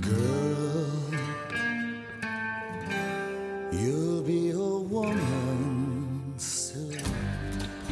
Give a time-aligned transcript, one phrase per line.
[0.00, 0.86] Girl,
[3.72, 6.98] you'll be a woman soon.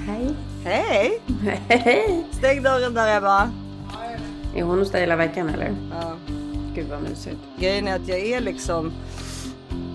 [0.07, 0.35] Hej.
[0.65, 1.21] Hej!
[1.69, 2.27] Hej.
[2.33, 3.51] Stäng dörren där Ebba.
[4.55, 5.75] Är hon hos dig hela veckan eller?
[5.91, 6.17] Ja.
[6.75, 7.39] Gud vad mysigt.
[7.59, 8.93] Grejen är att jag är liksom...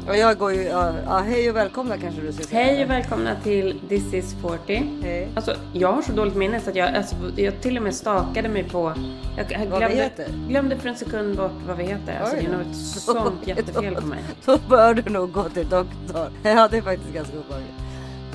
[0.08, 0.64] Och jag går ju...
[0.64, 2.64] Ja, ja, hej och välkomna kanske du ska säga.
[2.64, 4.74] Hej och välkomna till This is 40.
[5.04, 5.30] Hej.
[5.36, 8.50] Alltså jag har så dåligt minne så att jag, alltså, jag till och med stakade
[8.50, 8.94] mig på...
[9.38, 10.28] Jag, jag Vad vi glömde, heter?
[10.48, 12.20] glömde för en sekund bort vad vi heter.
[12.20, 14.24] Alltså, det är nog ett sånt jättefel på mig.
[14.46, 16.32] Då bör du nog gå till doktorn.
[16.44, 17.74] Ja, det är faktiskt ganska obehagligt.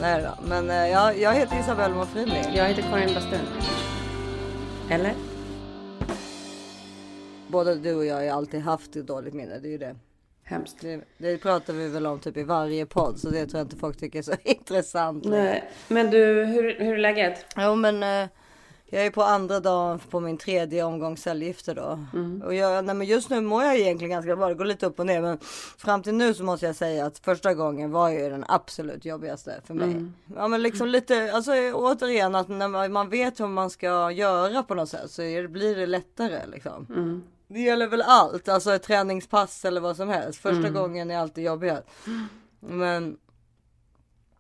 [0.00, 0.48] Nej då.
[0.48, 2.42] Men eh, jag, jag heter Isabelle Monfrini.
[2.54, 3.40] Jag heter Karin Bastun.
[4.90, 5.12] Eller?
[7.48, 9.58] Både du och jag har alltid haft ett dåligt minne.
[9.58, 9.94] Det är ju det.
[10.44, 10.80] Hemskt.
[10.80, 11.00] det.
[11.18, 13.18] Det pratar vi väl om typ i varje podd.
[13.18, 15.24] Så det tror jag inte folk tycker är så intressant.
[15.24, 15.70] Nej.
[15.88, 17.46] Men du, hur, hur är läget?
[17.56, 18.28] Jo men eh,
[18.94, 21.98] jag är på andra dagen på min tredje omgång cellgifter då.
[22.46, 24.48] Och jag, nej, men just nu mår jag egentligen ganska bra.
[24.48, 25.20] Det går lite upp och ner.
[25.20, 25.38] Men
[25.78, 29.60] fram till nu så måste jag säga att första gången var ju den absolut jobbigaste
[29.64, 30.06] för mig.
[30.36, 34.74] Ja men liksom lite, alltså återigen att när man, vet hur man ska göra på
[34.74, 36.86] något sätt så blir det lättare liksom.
[37.52, 40.40] Det gäller väl allt, alltså ett träningspass eller vad som helst.
[40.40, 41.86] Första gången är alltid jobbigast.
[42.60, 43.16] Men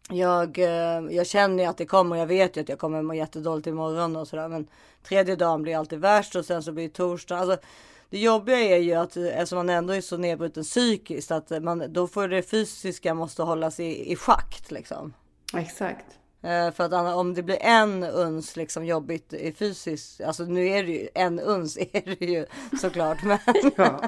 [0.08, 2.16] jag, eh, jag känner ju att det kommer.
[2.16, 4.48] Jag vet ju att jag kommer må jättedåligt imorgon och sådär.
[4.48, 4.66] Men
[5.02, 7.38] tredje dagen blir alltid värst och sen så blir torsdag.
[7.38, 7.66] Alltså,
[8.10, 11.84] det jobbiga är ju att eh, eftersom man ändå är så nedbruten psykiskt att man
[11.88, 15.14] då får det fysiska måste hållas i, i schakt liksom.
[15.56, 16.06] Exakt.
[16.42, 20.84] Eh, för att om det blir en uns liksom jobbigt i fysiskt, alltså nu är
[20.84, 22.46] det ju en uns är det ju
[22.80, 23.18] såklart.
[23.22, 23.38] Men,
[23.76, 24.00] Ja.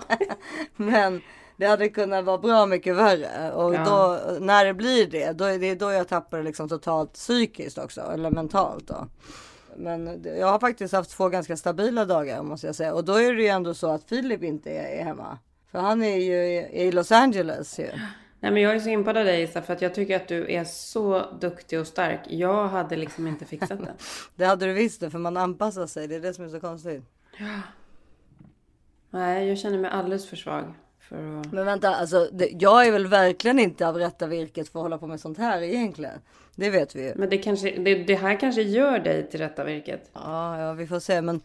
[0.77, 1.23] men
[1.57, 3.53] det hade kunnat vara bra mycket värre.
[3.53, 3.85] Och Ja.
[3.85, 7.79] då, när det blir det, då är det då jag tappar det liksom totalt psykiskt
[7.79, 8.01] också.
[8.01, 9.09] Eller mentalt då.
[9.77, 12.95] Men jag har faktiskt haft två ganska stabila dagar måste jag säga.
[12.95, 15.39] Och då är det ju ändå så att Filip inte är, hemma.
[15.71, 17.89] För han är ju i, i Los Angeles ju.
[18.45, 20.53] Nej men jag är så impad av dig Isa för att jag tycker att du
[20.53, 22.21] är så duktig och stark.
[22.29, 23.95] Jag hade liksom inte fixat det.
[24.37, 26.09] Det hade du visst det, för man anpassar sig.
[26.09, 27.03] Det är det som är så konstigt.
[29.11, 30.75] Nej, jag känner mig alldeles för svag.
[30.99, 31.53] För att...
[31.53, 34.99] Men vänta, alltså det, jag är väl verkligen inte av rätta virket för att hålla
[34.99, 36.19] på med sånt här egentligen.
[36.55, 37.13] Det vet vi ju.
[37.17, 40.11] Men det, kanske, det, det här kanske gör dig till rätta virket.
[40.13, 41.41] Ja, ja, vi får se, men.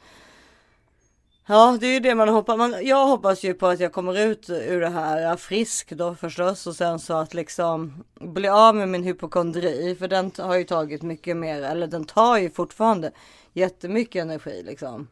[1.51, 2.57] Ja, det är ju det man hoppas.
[2.57, 6.67] Man, jag hoppas ju på att jag kommer ut ur det här frisk då förstås
[6.67, 11.01] och sen så att liksom bli av med min hypokondri, för den har ju tagit
[11.01, 13.11] mycket mer, eller den tar ju fortfarande
[13.53, 15.07] jättemycket energi liksom.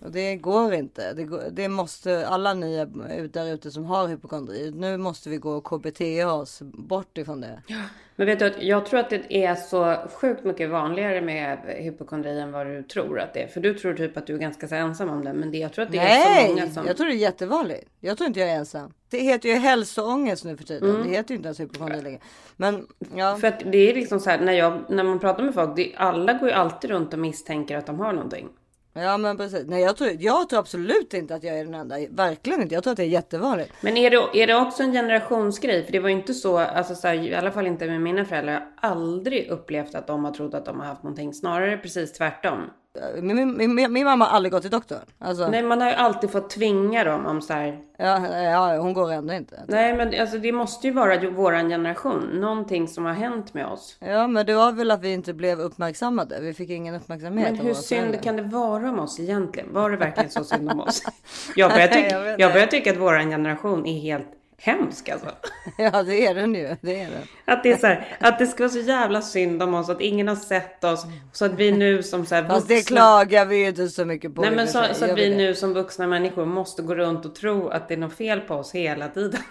[0.00, 1.12] Och det går inte.
[1.12, 4.70] Det, går, det måste alla ni är där ute som har hypokondri.
[4.70, 7.62] Nu måste vi gå och KBT oss bort ifrån det.
[8.16, 12.40] Men vet du att jag tror att det är så sjukt mycket vanligare med hypokondri
[12.40, 13.46] än vad du tror att det är.
[13.46, 15.32] För du tror typ att du är ganska så ensam om det.
[15.32, 16.86] Men det, jag tror att det är så Nej, många som...
[16.86, 17.84] jag tror det är jättevanligt.
[18.00, 18.92] Jag tror inte jag är ensam.
[19.10, 21.02] Det heter ju hälsoångest nu för tiden.
[21.02, 22.18] Det heter ju inte ens hypokondri längre.
[22.56, 25.54] Men ja, För att det är liksom så här, när, jag, när man pratar med
[25.54, 28.48] folk, det, alla går ju alltid runt och misstänker att de har någonting
[28.92, 29.64] ja men precis.
[29.66, 31.96] Nej, jag tror, jag tror absolut inte att jag är den enda.
[32.10, 32.74] Verkligen inte.
[32.74, 33.72] Jag tror att det är jättevanligt.
[33.80, 35.84] Men är det, är det också en generationsgrej?
[35.84, 38.24] För det var ju inte så, alltså så här, i alla fall inte med mina
[38.24, 41.34] föräldrar, jag har aldrig upplevt att de har trott att de har haft någonting.
[41.34, 42.70] Snarare precis tvärtom.
[43.22, 44.98] Min, min, min, mamma har aldrig gått till doktorn.
[45.18, 47.78] Alltså, Nej, man har ju alltid fått tvinga dem om så här.
[47.96, 49.62] ja, ja, hon går ändå inte.
[49.68, 52.20] Nej, men alltså det måste ju vara våran generation.
[52.20, 53.96] Någonting som har hänt med oss.
[54.00, 56.40] Ja, men det var väl att vi inte blev uppmärksammade.
[56.40, 57.50] Vi fick ingen uppmärksamhet.
[57.50, 58.22] Men hur synd föräldrar.
[58.22, 59.72] kan det vara om oss egentligen?
[59.72, 61.02] Var det verkligen så synd om oss?
[61.56, 64.28] Jag börjar, jag tycka, jag börjar tycka att våran generation är helt
[64.62, 65.26] hemsk alltså.
[65.78, 66.76] Ja, det är den ju.
[66.80, 67.22] Det är den.
[67.44, 70.00] Att det är så här, att det ska vara så jävla synd om oss, att
[70.00, 71.04] ingen har sett oss.
[71.32, 72.96] Så att vi nu som så här Fast det vuxna...
[72.96, 74.42] klagar vi ju inte så mycket på.
[74.42, 75.36] Nej men så, så att vi det?
[75.36, 78.54] nu som vuxna människor måste gå runt och tro att det är något fel på
[78.54, 79.40] oss hela tiden.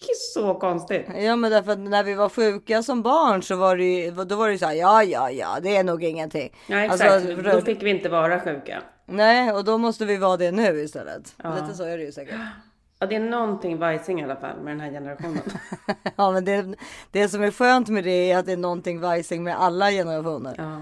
[0.00, 1.06] Det är så konstigt.
[1.18, 4.36] Ja men därför att när vi var sjuka som barn så var det ju, då
[4.36, 6.52] var det ju så här, ja ja ja det är nog ingenting.
[6.66, 8.82] Ja exakt, Alltså, då fick vi inte vara sjuka.
[9.06, 11.34] Nej och då måste vi vara det nu istället.
[11.42, 11.54] Ja.
[11.54, 12.34] Lite så är det ju säkert.
[12.98, 15.42] Ja, det är någonting vajsing i alla fall med den här generationen.
[16.16, 16.74] Ja men det,
[17.10, 20.54] det som är skönt med det är att det är någonting vajsing med alla generationer.
[20.58, 20.80] Ja.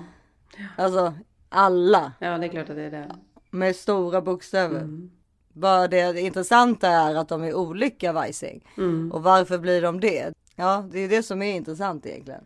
[0.77, 1.15] Alltså
[1.49, 3.17] alla ja, det är klart att det är det.
[3.51, 4.81] med stora bokstäver.
[4.81, 5.11] Mm.
[5.53, 8.69] Bara det, intressanta är att de är olika vajsing.
[8.77, 9.13] Mm.
[9.13, 10.33] Och varför blir de det?
[10.57, 12.45] Ja, det är det som är intressant egentligen.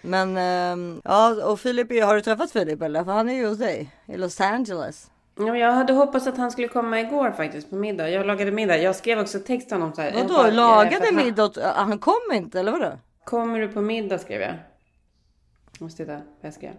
[0.00, 3.04] Men ehm, ja, och Filip, har du träffat Filip eller?
[3.04, 5.10] För han är ju hos dig i Los Angeles.
[5.38, 8.10] Ja, jag hade hoppats att han skulle komma igår faktiskt på middag.
[8.10, 8.78] Jag lagade middag.
[8.78, 10.12] Jag skrev också text till honom så här.
[10.14, 11.72] Vadå, lagade han- middag?
[11.76, 12.92] Han kom inte eller vadå?
[13.24, 14.54] Kommer du på middag skrev jag.
[15.72, 16.72] Jag måste titta vad jag skrev.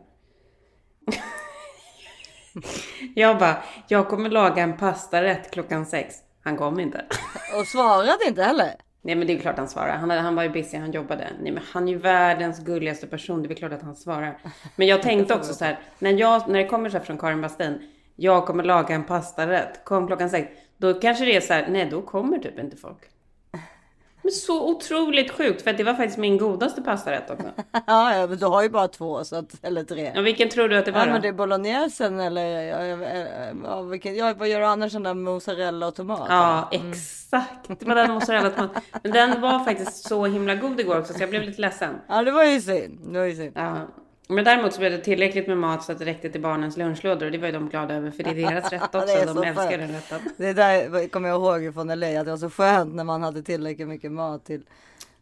[3.15, 3.57] jag bara,
[3.87, 6.15] jag kommer laga en pastarätt klockan sex.
[6.43, 7.05] Han kom inte.
[7.59, 8.71] Och svarade inte heller.
[9.01, 9.97] Nej men det är klart han svarar.
[9.97, 11.27] Han, han var ju busy, han jobbade.
[11.41, 13.43] Nej men han är ju världens gulligaste person.
[13.43, 14.37] Det är klart att han svarar.
[14.75, 15.79] Men jag tänkte också så här.
[15.99, 17.91] När, jag, när det kommer så här från Karin Bastin.
[18.19, 19.85] Jag kommer laga en pastarätt.
[19.85, 20.47] Kom klockan sex.
[20.77, 21.67] Då kanske det är så här.
[21.69, 22.97] Nej då kommer typ inte folk.
[24.21, 25.61] Men så otroligt sjukt.
[25.61, 27.47] För att det var faktiskt min godaste pastarätt också.
[27.87, 30.13] Ja, ja, men du har ju bara två så att, eller tre.
[30.17, 31.11] Och vilken tror du att det var Ja då?
[31.11, 33.25] men det är bolognesen eller ja, ja,
[33.63, 36.25] ja, vilken, ja, vad gör du annars än där mozzarella och tomat?
[36.29, 37.79] Ja, exakt.
[37.79, 38.71] Det var den mozzarella tomat.
[39.03, 41.95] Men den var faktiskt så himla god igår också så jag blev lite ledsen.
[42.07, 42.99] Ja det var ju synd.
[43.13, 43.51] Det var ju synd.
[43.55, 43.77] Ja.
[44.31, 47.25] Men däremot så blev det tillräckligt med mat så att det räckte till barnens lunchlådor
[47.25, 49.33] och det var ju de glada över för det är deras rätt också.
[49.33, 49.79] De älskar skönt.
[49.79, 50.19] den rätten.
[50.37, 53.41] Det där kommer jag ihåg från LA att det var så skönt när man hade
[53.41, 54.61] tillräckligt mycket mat till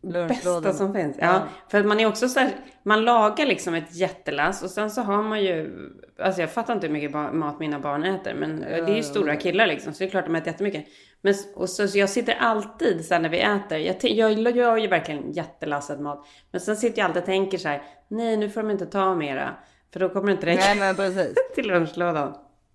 [0.01, 0.63] lunchlådan.
[0.63, 1.17] Bästa som finns.
[1.19, 2.51] Ja, för att man är också så här,
[2.83, 5.71] man lagar liksom ett jättelass och sen så har man ju,
[6.19, 9.35] alltså jag fattar inte hur mycket mat mina barn äter, men det är ju stora
[9.35, 10.85] killar liksom, så det är klart de äter jättemycket.
[11.21, 14.55] Men och så, så jag sitter alltid så här när vi äter, jag, t- jag
[14.55, 18.37] gör ju verkligen jättelasset mat, men sen sitter jag alltid och tänker så här, nej
[18.37, 19.55] nu får de inte ta mera,
[19.93, 21.33] för då kommer det inte räcka Nej men precis.
[21.55, 22.33] till lunchlådan.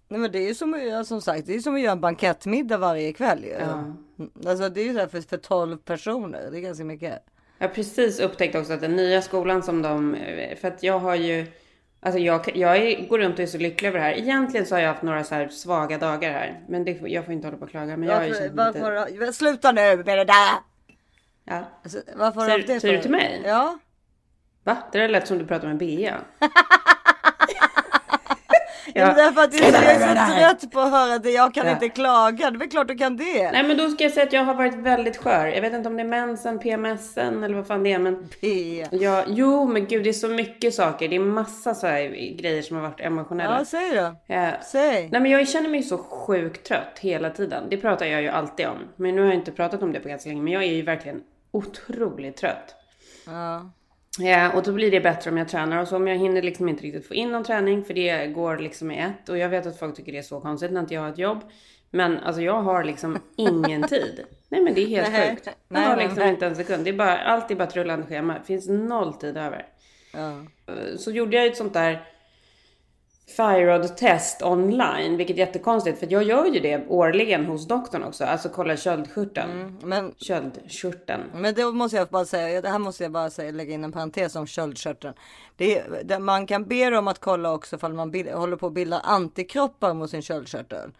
[0.08, 2.78] Nej men det är ju som, som sagt, det är som att göra en bankettmiddag
[2.78, 3.50] varje kväll ju.
[3.50, 3.72] Ja.
[4.18, 4.30] Mm.
[4.46, 6.48] Alltså det är ju så här för, för 12 personer.
[6.50, 7.24] Det är ganska mycket.
[7.58, 10.16] Jag har precis upptäckt också att den nya skolan som de,
[10.60, 11.46] för att jag har ju,
[12.02, 14.12] alltså jag, jag är, går runt och är så lycklig över det här.
[14.18, 17.34] Egentligen så har jag haft några så här svaga dagar här, men det, jag får
[17.34, 17.96] inte hålla på och klaga.
[17.96, 20.54] Men jag har ju Varför, lite, har- sluta nu med det där!
[21.44, 21.64] ja.
[21.82, 23.42] Alltså, varför Säger- du det säger du till mig?
[23.44, 23.78] Ja.
[24.64, 24.76] Va?
[24.92, 26.20] Det där lät som du pratade med Bea.
[28.94, 29.06] Ja.
[29.06, 31.30] Men därför att jag är så trött på att höra det.
[31.30, 31.72] Jag kan Ja.
[31.72, 32.50] inte klaga.
[32.50, 33.52] Det är väl klart du kan det.
[33.52, 35.46] Nej men då ska jag säga att jag har varit väldigt skör.
[35.46, 38.46] Jag vet inte om det är mensen, PMSen eller vad fan det är men P.
[38.90, 41.08] jag, jo men gud det är så mycket saker.
[41.08, 43.58] Det är massa så här grejer som har varit emotionella.
[43.58, 44.34] Ja, säg då.
[44.34, 45.08] Eh, Säg.
[45.12, 47.64] Nej men jag känner mig så sjukt trött hela tiden.
[47.70, 48.78] Det pratar jag ju alltid om.
[48.96, 50.42] Men nu har jag inte pratat om det på ganska länge.
[50.42, 51.20] Men jag är ju verkligen
[51.50, 52.74] otroligt trött.
[53.26, 53.70] Ja.
[54.18, 55.98] Ja, och då blir det bättre om jag tränar och så.
[55.98, 57.84] Men jag hinner liksom inte riktigt få in någon träning.
[57.84, 59.28] För det går liksom i ett.
[59.28, 61.18] Och jag vet att folk tycker det är så konstigt när inte jag har ett
[61.18, 61.40] jobb.
[61.90, 64.24] Men alltså jag har liksom ingen tid.
[64.48, 65.30] Nej men det är helt Nej.
[65.30, 65.46] sjukt.
[65.46, 66.84] Jag Nej, har liksom inte en sekund.
[66.84, 68.34] Det är bara, allt är bara ett rullande schema.
[68.34, 69.66] Det finns noll tid över.
[70.12, 70.44] Ja.
[70.96, 72.02] Så gjorde jag ett sånt där
[73.36, 78.24] thyroid-test online, vilket är jättekonstigt för jag gör ju det årligen hos doktorn också.
[78.24, 79.78] Alltså kolla köldskörteln.
[79.82, 81.22] Men, Köldskörteln.
[81.34, 83.92] men då måste jag bara säga, det här måste jag bara säga, lägga in en
[83.92, 85.14] parentes om köldkörteln.
[85.56, 88.72] Det det, man kan be dem att kolla också ifall man bild, håller på att
[88.72, 90.90] bilda antikroppar mot sin köldkörtel.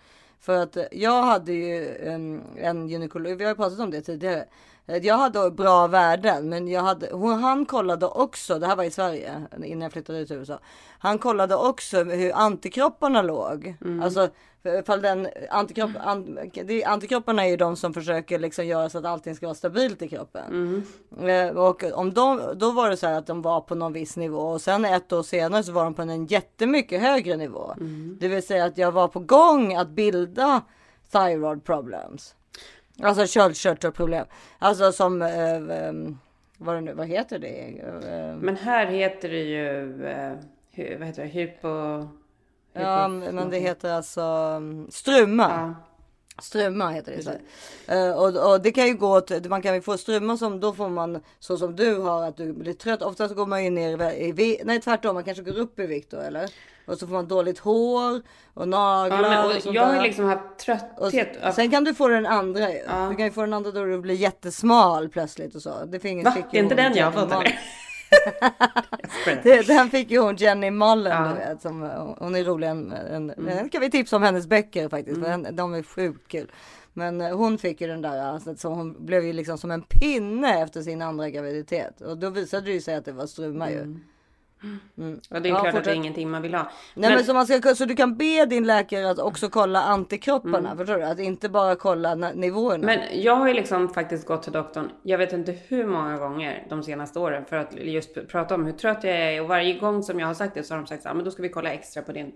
[0.40, 4.44] För att jag hade ju en, en gynekolog, vi har ju pratat om det tidigare.
[4.86, 8.84] Eh, Jag hade bra värden, men jag hade, hon, han kollade också, det här var
[8.84, 10.58] i Sverige innan jag flyttade ut till USA.
[10.98, 13.74] Han kollade också hur antikropparna låg.
[14.02, 14.28] Alltså
[14.64, 19.04] ifall den antikropp, an, det, antikropparna är ju de som försöker liksom göra så att
[19.04, 20.84] allting ska vara stabilt i kroppen.
[21.28, 24.16] Eh, Och om de, då var det så här att de var på någon viss
[24.16, 27.74] nivå och sen ett år senare så var de på en jättemycket högre nivå.
[28.20, 30.60] Det vill säga att jag var på gång att bilda
[31.12, 32.34] thyroid problems.
[33.02, 34.26] Alltså köldkörtelproblem.
[34.58, 35.92] Alltså som, eh, eh,
[36.58, 37.80] vad, det nu, vad heter det?
[37.80, 40.32] Eh, Men här heter det ju, eh,
[40.98, 41.68] vad heter det, hypo...
[42.72, 44.20] ja, hypo- men det heter alltså
[44.56, 45.42] um, struma.
[45.42, 45.74] Ja.
[46.42, 47.12] Struma heter
[47.86, 47.98] det.
[48.08, 50.72] Uh, och, och det kan ju gå åt, man kan ju få struma som då
[50.72, 53.02] får man så som du har att du blir trött.
[53.02, 56.10] Oftast går man ju ner i, vi- nej tvärtom, man kanske går upp i vikt
[56.10, 56.50] då eller?
[56.86, 58.22] Och så får man dåligt hår
[58.54, 59.22] och naglar.
[59.22, 60.58] Ja, men, och och jag har ju liksom haft Och
[61.10, 61.38] trötthet.
[61.42, 62.78] s- sen kan du få den andra ju.
[62.88, 63.06] Ja.
[63.10, 65.70] Du kan ju få den andra då du blir jättesmal plötsligt och så.
[65.84, 66.36] Det Va?
[66.50, 67.58] Det är inte den jag har fått eller?
[69.42, 71.18] Det, den fick ju hon Jenny Mullen Ja.
[71.26, 71.34] Mm.
[71.34, 71.62] du vet.
[71.62, 71.80] Som,
[72.18, 72.68] hon är rolig.
[72.68, 75.20] En, en, Den kan vi tipsa om hennes böcker faktiskt.
[75.20, 76.50] För en, de är sjukt kul.
[76.92, 79.82] Men eh, hon fick ju den där, alltså, så hon blev ju liksom som en
[79.82, 82.00] pinne efter sin andra graviditet.
[82.00, 83.96] Och då visade det ju sig att det var struma ju.
[84.98, 85.20] Mm.
[85.30, 85.86] Och det är Ja, klart att det fortsätt.
[85.92, 86.70] är ingenting man vill ha.
[86.94, 90.76] Nej men, så, man ska, så du kan be din läkare att också kolla antikropparna.
[90.76, 91.02] Förstår du?
[91.04, 92.92] Att inte bara kolla na- nivåerna.
[92.92, 93.00] Mm.
[93.10, 96.66] Men jag har ju liksom faktiskt gått till doktorn, jag vet inte hur många gånger
[96.68, 99.78] de senaste åren för att just pr- prata om hur trött jag är och varje
[99.78, 101.42] gång som jag har sagt det så har de sagt så här, men då ska
[101.42, 102.32] vi kolla extra på din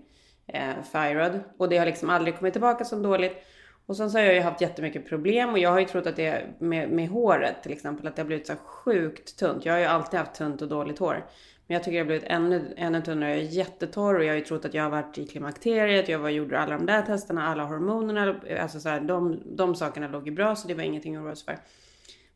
[0.47, 3.43] eh, thyroid och det har liksom aldrig kommit tillbaka så dåligt.
[3.85, 6.15] Och sen så har jag ju haft jättemycket problem och jag har ju trott att
[6.15, 9.65] det är med, med håret till exempel, att det har blivit så sjukt tunt.
[9.65, 11.25] Jag har ju alltid haft tunt och dåligt hår.
[11.67, 13.29] Men jag tycker det har blivit ännu, ännu tunnare.
[13.29, 16.09] Jag är jättetorr och jag har ju trott att jag har varit i klimakteriet.
[16.09, 18.35] Jag var, gjorde alla de där testerna, alla hormonerna.
[18.61, 21.35] Alltså så här, de, de sakerna låg ju bra så det var ingenting att oroa
[21.35, 21.57] sig för.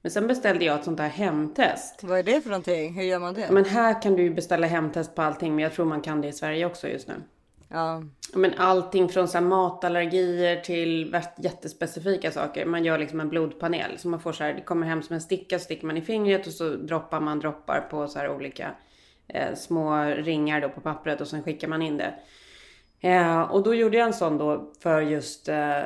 [0.02, 2.04] Men sen beställde jag ett sånt här hemtest.
[2.04, 2.94] Vad är det för någonting?
[2.94, 3.52] Hur gör man det?
[3.52, 5.56] Men här kan du ju beställa hemtest på allting.
[5.56, 7.14] Men jag tror man kan det i Sverige också just nu.
[7.68, 8.04] Ja.
[8.34, 12.66] Men allting från så här matallergier till jättespecifika saker.
[12.66, 13.98] Man gör liksom en blodpanel.
[13.98, 16.02] Så man får så här, det kommer hem som en sticka, så sticker man i
[16.02, 18.72] fingret och så droppar man droppar på så här olika
[19.34, 22.14] eh, små ringar då på pappret och sen skickar man in det.
[23.04, 25.82] Eh, och då gjorde jag en sån då för just eh,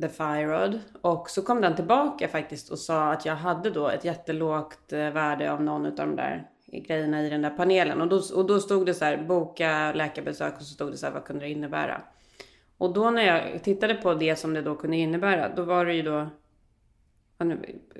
[0.00, 0.80] The Thyroid.
[1.00, 5.10] Och så kom den tillbaka faktiskt och sa att jag hade då ett jättelågt eh,
[5.10, 8.00] värde av någon av de där grejerna i den där panelen.
[8.00, 11.06] Och då, och då stod det så här, boka läkarbesök och så stod det så
[11.06, 12.00] här, vad kunde det innebära?
[12.78, 15.94] Och då när jag tittade på det som det då kunde innebära, då var det
[15.94, 16.26] ju då...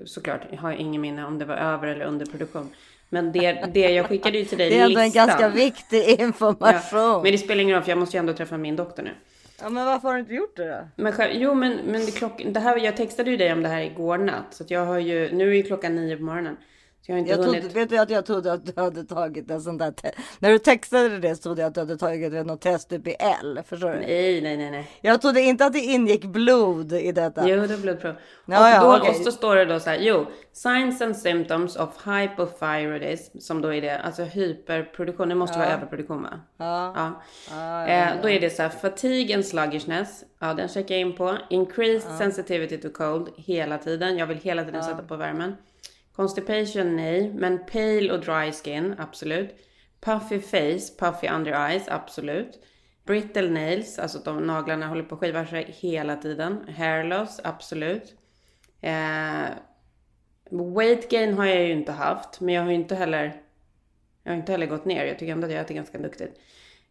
[0.05, 2.71] Såklart, jag har ingen minne om det var över eller underproduktion.
[3.09, 5.27] Men det, det jag skickade ju till dig Det är ändå en listan.
[5.27, 7.23] ganska viktig Ja, information.
[7.23, 9.11] men det spelar ingen roll för jag måste ju ändå träffa min doktor nu.
[9.63, 11.03] Ja, men varför har du inte gjort det då?
[11.03, 13.69] Men själv, jo men, men det, klock, det här, jag textade ju dig om det
[13.69, 14.47] här igår natt.
[14.51, 16.57] Så att jag har ju, nu är ju klockan nio på morgonen.
[17.07, 17.61] Så jag har inte Jag hunnit.
[17.63, 20.51] trodde, vet du att jag trodde att du hade tagit en sån där te- När
[20.51, 23.61] du textade det så trodde jag att du hade tagit något test typ i L.
[23.69, 23.97] Förstår du?
[24.01, 24.91] Nej, nej, nej, nej.
[25.01, 27.49] Jag trodde inte att det ingick blod i detta.
[27.49, 28.15] Jo, det är blodprov.
[28.47, 29.11] Ja, och, ja, då, okej.
[29.11, 33.75] och så står det då så här, jo, signs and symptoms of hypothyroidism, som då
[33.75, 36.41] är det, alltså hyperproduktion, det måste vara överproduktion va?
[36.57, 37.21] Ja.
[37.51, 37.87] Ja.
[37.89, 41.37] Eh, då är det så här, fatigue and sluggishness, ja den checkar jag in på.
[41.51, 45.57] Increased sensitivity to cold, hela tiden, jag vill hela tiden sätta på värmen.
[46.17, 49.57] Constipation, nej, men pale och dry skin, absolut.
[50.01, 52.65] Puffy face, puffy under eyes, absolut.
[53.07, 56.69] Brittle nails, alltså att de naglarna håller på att skiva sig hela tiden.
[56.77, 58.15] Hair loss, absolut.
[58.81, 59.49] Eh,
[60.51, 63.45] weight gain har jag ju inte haft, men jag har ju inte heller
[64.25, 65.05] jag har inte heller gått ner.
[65.05, 66.41] Jag tycker ändå att jag äter ganska duktigt.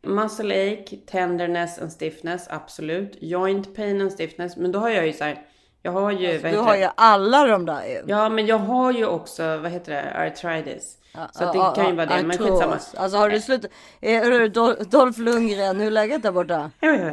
[0.02, 3.18] Muscle ache, tenderness and stiffness, absolut.
[3.22, 5.46] Joint pain and stiffness, men då har jag ju så här.
[5.86, 6.80] Jag har ju, vad Du har det?
[6.80, 8.02] ju alla de där ju.
[8.08, 10.98] Ja, men jag har ju också, vad heter det, arthritis.
[11.32, 12.78] så att det Ja, kan ju ja, vara det, men skitsamma.
[12.98, 13.72] Alltså har du slutat?
[14.02, 16.72] Eh, hörru, Dol- Dolph Lundgren, hur är läget där borta?
[16.80, 17.12] Ja, ja,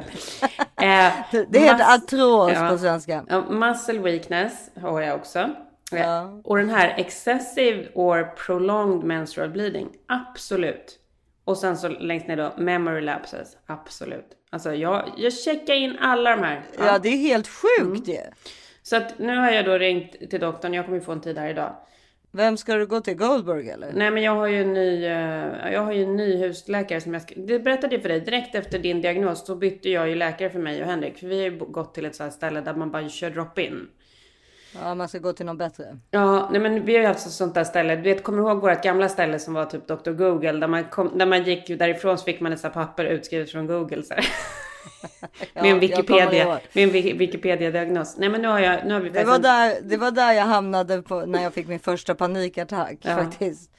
[0.77, 1.07] ja.
[1.07, 1.13] Eh,
[1.49, 2.69] Det heter artros Ja.
[2.71, 3.25] på svenska.
[3.29, 5.39] Ja, muscle weakness har jag också.
[5.39, 5.47] Eh,
[6.01, 6.41] Ja.
[6.45, 10.97] Och den här excessive or prolonged menstrual bleeding, absolut.
[11.51, 14.27] Och sen så längst ner då, memory lapses, absolut.
[14.51, 16.63] Alltså jag, jag checkar in alla de här.
[16.79, 18.17] Ja, det är helt sjukt Mm.
[18.17, 18.21] ju.
[18.83, 21.39] Så att nu har jag då ringt till doktorn, jag kommer ju få en tid
[21.39, 21.77] här idag.
[22.33, 23.15] Vem ska du gå till?
[23.17, 23.93] Goldberg eller?
[23.93, 27.13] Nej men jag har ju en ny, eh, jag har ju en ny husläkare som
[27.15, 30.15] jag ska, det berättade jag för dig, direkt efter din diagnos så bytte jag ju
[30.15, 31.19] läkare för mig och Henrik.
[31.19, 33.89] För vi har ju gått till ett så här ställe där man bara kör drop-in.
[34.75, 35.99] Ja, man ska gå till någon bättre.
[36.11, 37.97] Ja, nej men vi har ju haft sånt där ställe.
[37.97, 40.11] Du vet, kommer du ihåg vårt gamla ställe som var typ Dr.
[40.11, 40.53] Google?
[40.53, 44.03] Där man, kom, där man gick därifrån så fick man ett papper utskrivet från Google.
[44.03, 44.15] Så.
[45.55, 48.17] Ja, med en Wikipedia, med en Wiki- Wikipedia-diagnos.
[48.19, 50.33] Nej men nu har jag, nu har vi Det var, en- där, det var där
[50.33, 53.17] jag hamnade på, när jag fick min första panikattack Ja.
[53.17, 53.71] faktiskt.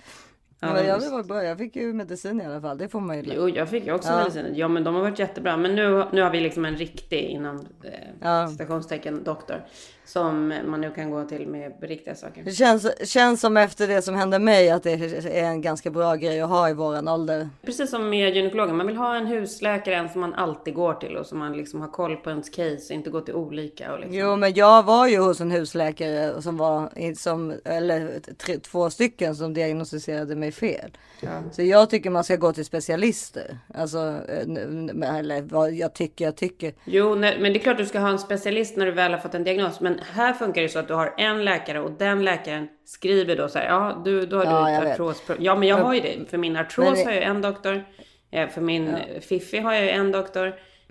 [0.60, 1.12] Ja, men jag, just.
[1.12, 1.44] var bra.
[1.44, 2.78] jag fick ju medicin i alla fall.
[2.78, 3.34] Det får man ju.
[3.36, 4.18] Jo, jag fick ju också Ja.
[4.18, 4.52] mediciner.
[4.56, 5.58] Ja, men de har varit jättebra.
[5.58, 8.48] Men nu, nu har vi liksom en riktig, inom eh, Ja.
[8.48, 9.66] citationstecken, doktor.
[10.06, 12.44] Som man nu kan gå till med riktiga saker.
[12.44, 14.94] Det känns, känns som efter det som hände mig att det
[15.26, 17.50] är en ganska bra grej att ha i våran ålder.
[17.66, 18.78] Precis som med gynekologen.
[18.78, 21.82] Man vill ha en husläkare, en som man alltid går till och som man liksom
[21.82, 23.94] har koll på ens case och inte går till olika.
[23.94, 24.18] Och liksom.
[24.18, 29.36] Jo, men jag var ju hos en husläkare som var som eller tre, två stycken
[29.36, 30.92] som diagnostiserade mig fel.
[31.22, 31.30] Ja.
[31.52, 33.58] Så jag tycker man ska gå till specialister.
[33.74, 36.74] Alltså, eh, eller vad jag tycker, jag tycker.
[36.84, 39.34] Jo, men det är klart du ska ha en specialist när du väl har fått
[39.34, 39.80] en diagnos.
[39.80, 43.48] Men här funkar det så att du har en läkare och den läkaren skriver då
[43.50, 43.66] så här.
[43.66, 45.24] Ja, du, då har Ja, du ett artros.
[45.40, 46.30] Ja, men jag har ju det.
[46.30, 47.84] För min artros Men det- har jag en doktor.
[48.32, 50.48] Eh, För min fiffi har jag en doktor.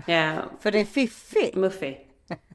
[0.06, 1.56] Eh, För det är fiffig.
[1.56, 1.96] Muffi.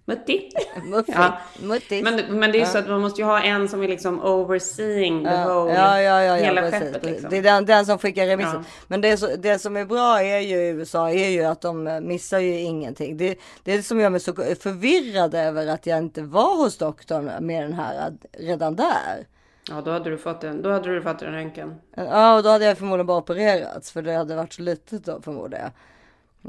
[0.08, 0.50] Mutti.
[0.84, 1.12] Muffi.
[1.16, 1.38] Ja.
[1.60, 2.04] Muttis.
[2.04, 4.24] Men, men det är ju så att man måste ju ha en som är liksom
[4.26, 7.30] overseeing the whole, ja, ja, ja, hela precis, skeppet liksom.
[7.30, 8.66] Det är den, den som skickar remissen.
[8.88, 12.00] Men det, så, det som är bra är ju i USA är ju att de
[12.02, 13.18] missar ju ingenting.
[13.18, 16.78] Det, det är det som gör mig så förvirrad över att jag inte var hos
[16.78, 19.28] doktorn med den här redan där.
[19.70, 21.76] Ja, då hade du fått en, då hade du fått en röntgen.
[21.96, 25.22] Ja, och då hade jag förmodligen bara opererats för det hade varit så litet då
[25.22, 25.72] förmodar jag.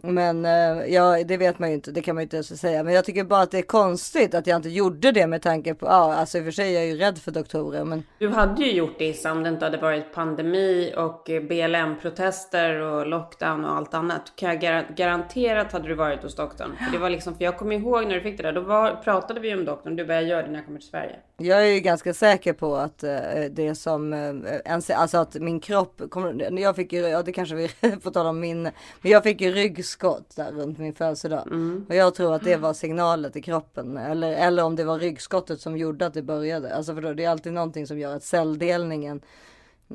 [0.03, 2.83] Men eh, ja, det vet man ju inte, det kan man ju inte ens säga.
[2.83, 5.75] Men jag tycker bara att det är konstigt att jag inte gjorde det med tanke
[5.75, 8.29] på, ja alltså i och för sig är jag ju rädd för doktorer men Du
[8.29, 13.77] hade ju gjort det om det inte hade varit pandemi och BLM-protester och lockdown och
[13.77, 14.33] allt annat.
[14.37, 16.77] Kan jag gar- garanterat hade du varit hos doktorn.
[16.85, 18.95] För det var liksom, för jag kommer ihåg när du fick det där, då var,
[19.05, 19.97] pratade vi om doktorn.
[19.97, 21.17] Du bara, jag gör det när jag kommer till Sverige.
[21.39, 23.11] Jag är ju ganska säker på att eh,
[23.51, 27.69] det som, eh, alltså att min kropp, kommer, jag fick ju, ja det kanske vi
[28.03, 29.51] får tala om min, men jag fick ju
[29.87, 31.49] ryggskott där runt min födelsedag.
[31.89, 35.61] Och jag tror att det var signalet till kroppen, eller, eller om det var ryggskottet
[35.61, 36.75] som gjorde att det började.
[36.75, 39.21] Alltså för då, det är alltid någonting som gör att celldelningen,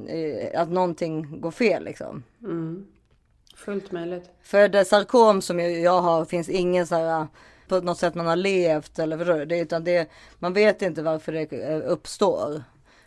[0.08, 2.24] eh, att någonting går fel liksom.
[3.56, 4.30] Fullt möjligt.
[4.42, 7.28] För det sarkom som jag, har finns ingen så här
[7.68, 9.46] på något sätt man har levt eller förstår du?
[9.46, 12.64] Det, utan det, man vet inte varför det eh, uppstår.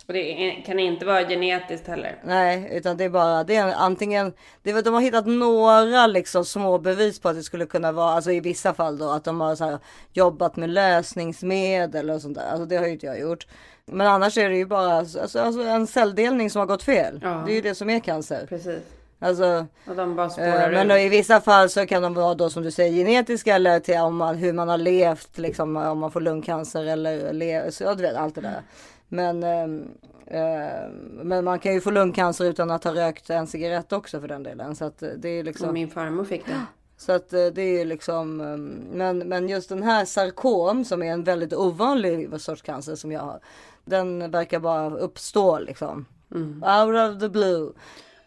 [0.06, 2.18] Och det kan inte vara genetiskt heller.
[2.24, 4.32] Nej, utan det är bara det är antingen.
[4.62, 8.10] Det är, de har hittat några liksom små bevis på att det skulle kunna vara,
[8.10, 9.78] alltså i vissa fall då att de har här,
[10.12, 12.48] jobbat med lösningsmedel och sånt där.
[12.50, 13.46] Alltså det har ju inte jag gjort.
[13.86, 17.20] Men annars är det ju bara alltså, alltså en celldelning som har gått fel.
[17.22, 17.42] Ja.
[17.46, 18.46] Det är ju det som är cancer.
[18.48, 18.82] Precis.
[19.18, 19.94] Alltså, Och
[20.38, 23.54] eh, men då, i vissa fall så kan de vara då som du säger genetiska
[23.54, 27.72] eller till om man, hur man har levt, liksom om man får lungcancer eller le,
[27.72, 28.62] så, du vet allt det där.
[29.08, 29.88] Men, ehm,
[30.26, 30.88] eh,
[31.22, 34.42] men man kan ju få lungcancer utan att ha rökt en cigarett också för den
[34.42, 34.76] delen.
[34.76, 36.60] Så att eh, det är Som liksom, min farmor fick det.
[36.96, 38.56] så att eh, det är liksom, eh,
[38.96, 43.20] men, men just den här sarkom som är en väldigt ovanlig sorts cancer som jag
[43.20, 43.40] har.
[43.84, 46.06] Den verkar bara uppstå liksom.
[46.62, 47.72] Out of the blue.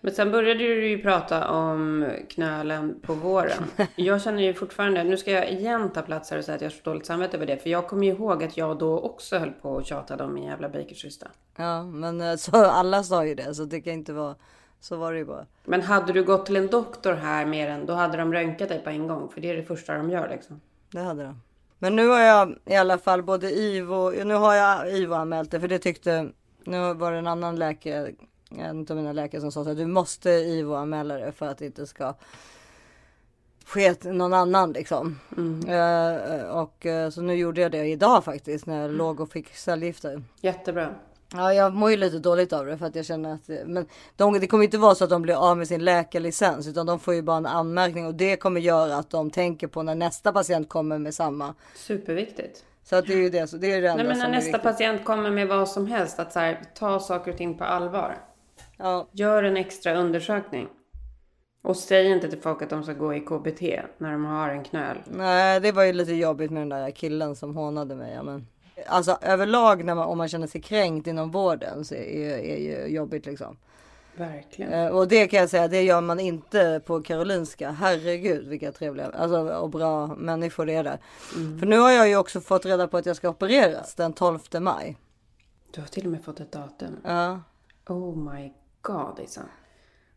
[0.02, 3.64] Men sen började du ju prata om knölen på våren.
[3.96, 6.70] Jag känner ju fortfarande, nu ska jag igen ta plats här och säga att jag
[6.70, 7.58] har dåligt samvete över det.
[7.58, 10.44] För jag kommer ju ihåg att jag då också höll på och tjatade om min
[10.44, 11.28] jävla bakercysta.
[11.58, 14.36] Ja, men eh, så alla sa ju det så det kan inte vara,
[14.80, 15.46] så var det ju bara.
[15.66, 18.80] Men hade du gått till en doktor här mer än, då hade de röntgat dig
[18.80, 19.30] på en gång.
[19.30, 20.62] För det är det första de gör liksom.
[20.92, 21.42] Det hade de.
[21.80, 25.60] Men nu har jag i alla fall både IVO, nu har jag IVO anmält det
[25.60, 26.30] för det tyckte,
[26.64, 28.12] nu var det en annan läkare,
[28.52, 31.66] en av mina läkare som sa att du måste IVO anmäla det för att det
[31.66, 32.14] inte ska
[33.66, 35.20] ske till någon annan liksom.
[35.68, 39.56] Eh, och eh, så nu gjorde jag det idag faktiskt när jag låg och fick
[39.56, 40.24] cellgifter.
[40.42, 40.96] Jättebra.
[41.34, 43.86] Ja, jag mår ju lite dåligt av det för att jag känner att men
[44.16, 47.00] de, det kommer inte vara så att de blir av med sin läkarlicens utan de
[47.00, 50.34] får ju bara en anmärkning och det kommer göra att de tänker på när nästa
[50.34, 51.54] patient kommer med samma.
[51.76, 52.64] Superviktigt.
[52.84, 54.60] Så att det är ju det, så det är det enda Nej men när nästa
[54.60, 58.18] patient kommer med vad som helst, att så här, ta saker och ting på allvar.
[58.78, 60.68] Ja, Gör en extra undersökning.
[61.62, 63.62] Och säg inte till folk att de ska gå i KBT
[63.98, 64.98] när de har en knöl.
[65.06, 68.24] nej, det var ju lite jobbigt med den där killen som hånade mig.
[68.24, 68.48] Men,
[68.88, 72.96] alltså överlag när man, om man känner sig kränkt inom vården så är, är ju
[72.96, 73.58] jobbigt liksom.
[74.16, 74.74] Verkligen.
[74.74, 77.72] Eh, och det kan jag säga, det gör man inte på Karolinska.
[77.72, 81.00] Herregud vilka trevliga alltså, och bra människor det är där.
[81.60, 84.40] För nu har jag ju också fått reda på att jag ska opereras den 12
[84.60, 84.98] maj.
[85.72, 86.98] Du har till och med fått ett datum.
[87.04, 87.42] Ja,
[87.88, 88.54] Oh my
[88.88, 89.42] god Isa.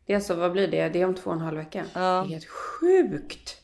[0.06, 0.88] Det är alltså, vad blir det?
[0.88, 1.84] Det är om två och en halv vecka.
[1.94, 2.00] Ja.
[2.00, 3.56] Det är helt sjukt.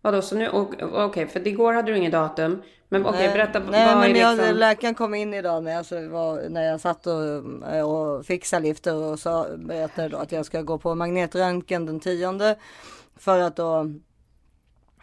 [0.00, 0.48] Vadå, så nu,
[0.92, 2.62] okej, för igår hade du inget datum.
[2.88, 3.32] Men okej, Nej.
[3.32, 4.56] berätta, Nej, men jag, liksom...
[4.56, 7.44] läkaren kom in idag när jag, så var, när jag satt och,
[7.84, 12.56] och fick cellgifter och sa, berättade då att jag ska gå på magnetröntgen den tionde
[13.16, 13.80] för att då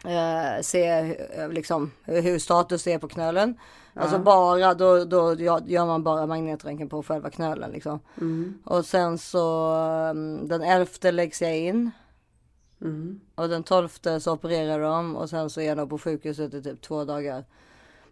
[0.04, 0.88] eh, se
[1.34, 3.58] eh, liksom, hur status är på knölen.
[4.00, 5.34] Alltså bara, då, då
[5.66, 8.00] gör man bara magnetröntgen på själva knölen liksom.
[8.64, 9.74] Och sen så
[10.10, 11.90] um, den elfte läggs jag in.
[12.80, 13.20] Mm.
[13.34, 16.80] Och den tolfte så opererar de och sen så är de på sjukhuset i typ
[16.80, 17.44] två dagar.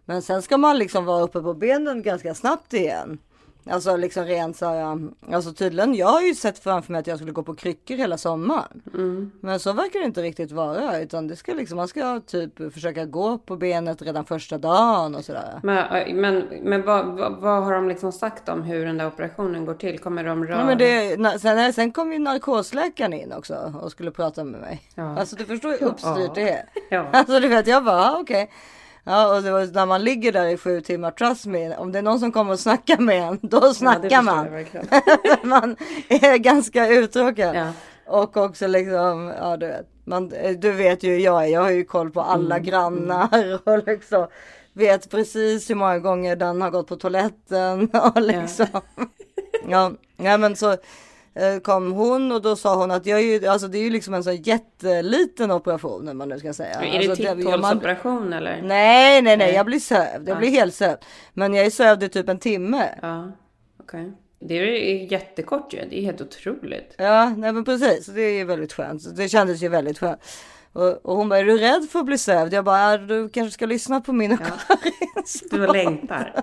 [0.05, 3.19] Men sen ska man liksom vara uppe på benen ganska snabbt igen.
[3.65, 7.17] Alltså liksom rent så här, alltså tydligen, jag har ju sett framför mig att jag
[7.17, 8.81] skulle gå på kryckor hela sommaren.
[8.93, 9.31] Mm.
[9.41, 13.05] Men så verkar det inte riktigt vara, utan det ska liksom, man ska typ försöka
[13.05, 15.59] gå på benet redan första dagen och sådär.
[15.63, 19.65] Men, men, men vad, vad, vad har de liksom sagt om hur den där operationen
[19.65, 19.99] går till?
[19.99, 20.59] Kommer de röra?
[20.59, 24.81] Ja, men det, sen, sen kom ju narkosläkaren in också och skulle prata med mig.
[24.95, 25.19] Ja.
[25.19, 26.65] Alltså du förstår hur uppstyrt det är.
[26.89, 27.09] Ja.
[27.13, 28.49] Alltså du vet, jag bara ah, okej.
[29.09, 31.97] Ja, och det var när man ligger där i sju timmar, trust me, om det
[31.97, 34.47] är någon som kommer och snackar med en, då Ja, snackar jag man.
[35.43, 35.75] man
[36.09, 37.55] är ganska uttråkad.
[37.55, 37.71] Ja.
[38.07, 41.69] Och också liksom, ja du vet, man, du vet ju hur jag är, jag har
[41.71, 44.27] ju koll på alla Mm, grannar och liksom
[44.73, 48.67] vet precis hur många gånger den har gått på toaletten och liksom.
[49.69, 50.77] Ja, ja men så eh,
[51.63, 54.13] kom hon och då sa hon att jag är ju, alltså det är ju liksom
[54.13, 56.73] en så jätteliten operation om man nu ska säga.
[56.81, 58.61] Är alltså, det man- titthålsoperation eller?
[58.61, 60.29] Nej, nej, nej, jag blir sövd.
[60.29, 60.97] Jag blir helt sövd.
[61.33, 62.89] Men jag är sövd i typ en timme.
[63.01, 63.31] Ja,
[63.79, 64.11] okej.
[64.41, 65.79] Det är ju jättekort ju.
[65.89, 66.95] Det är helt otroligt.
[66.97, 68.05] Ja, nej men precis.
[68.05, 69.15] Det är ju väldigt skönt.
[69.15, 70.19] Det kändes ju väldigt skönt.
[70.73, 72.53] Och, och hon bara, är du rädd för att bli sövd?
[72.53, 74.37] Jag bara, "Ja, du kanske ska lyssna på min
[75.51, 76.33] Du längtar.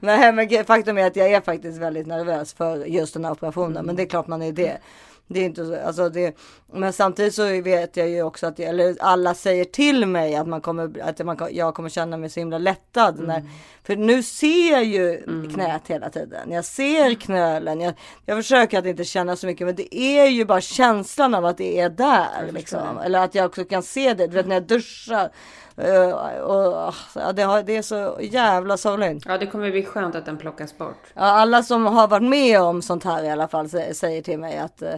[0.00, 3.86] Nej men faktum är att jag är faktiskt väldigt nervös för just den här operationen.
[3.86, 4.78] Men det är klart man är det.
[5.26, 6.36] Det är inte så, alltså det,
[6.72, 10.60] men samtidigt så vet jag ju också att, eller alla säger till mig att man
[10.60, 13.20] kommer, att man, jag kommer känna mig så himla lättad.
[13.20, 13.42] När,
[13.82, 15.22] för nu ser jag ju
[15.54, 16.50] knät hela tiden.
[16.50, 17.80] Jag ser knölen.
[17.80, 17.94] Jag,
[18.26, 21.58] jag försöker att inte känna så mycket, men det är ju bara känslan av att
[21.58, 22.52] det är där.
[22.52, 22.98] Liksom.
[22.98, 25.30] Eller att jag också kan se det, du vet när jag duschar.
[25.76, 26.10] Eh,
[26.40, 29.24] och, ja, det, har, det är så jävla sorgligt.
[29.26, 31.02] Ja, det kommer bli skönt att den plockas bort.
[31.14, 34.38] Ja, alla som har varit med om sånt här i alla fall sä- säger till
[34.38, 34.94] mig att, eh,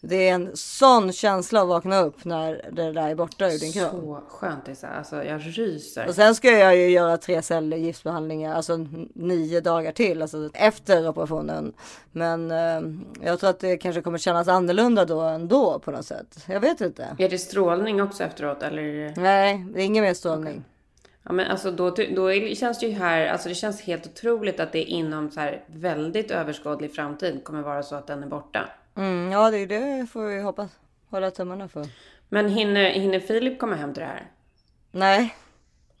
[0.00, 3.72] det är en sån känsla att vakna upp när det där är borta ur din
[3.72, 3.90] kropp.
[3.90, 4.88] Så skönt Issa.
[4.88, 6.08] Alltså jag ryser.
[6.08, 11.08] Och sen ska jag ju göra tre celler giftbehandlingar, alltså nio dagar till, alltså efter
[11.08, 11.72] operationen.
[12.12, 12.80] Men eh,
[13.26, 16.44] jag tror att det kanske kommer kännas annorlunda då ändå på något sätt.
[16.46, 17.16] Jag vet inte.
[17.18, 19.12] Är det strålning också efteråt eller?
[19.16, 20.64] Nej, det är ingen mer strålning.
[21.22, 24.72] Ja, men alltså då, då känns det ju här, alltså det känns helt otroligt att
[24.72, 28.68] det inom så här väldigt överskådlig framtid kommer vara så att den är borta.
[28.98, 30.70] Mm, ja, det, det får vi hoppas.
[31.10, 31.86] Hålla tummarna för.
[32.28, 34.30] Men hinner, hinner Filip komma hem till det här?
[34.90, 35.34] Nej.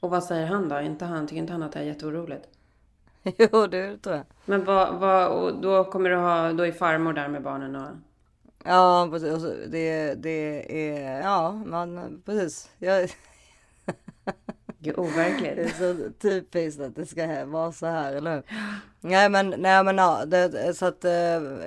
[0.00, 0.80] Och vad säger han då?
[0.80, 2.48] Inte han, tycker inte han att det är jätteoroligt?
[3.22, 4.24] jo, det tror jag.
[4.44, 7.88] Men vad, vad, och då kommer du ha, då är farmor där med barnen och...
[8.64, 9.42] Ja, precis.
[9.68, 12.70] Det, det är, ja, man, precis.
[12.78, 13.10] Jag...
[14.78, 15.56] Gud, overkligt.
[15.56, 18.42] Det är så typiskt att det ska vara så här, eller hur?
[19.00, 21.12] Nej, men, nej, men ja, det, så att, eh,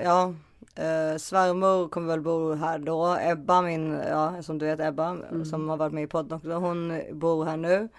[0.04, 0.34] ja.
[0.76, 3.18] Eh, svärmor kommer väl bo här då.
[3.22, 5.46] Ebba, min, ja som du vet Ebba, mm.
[5.46, 6.52] som har varit med i podden också.
[6.52, 7.90] Hon bor här nu.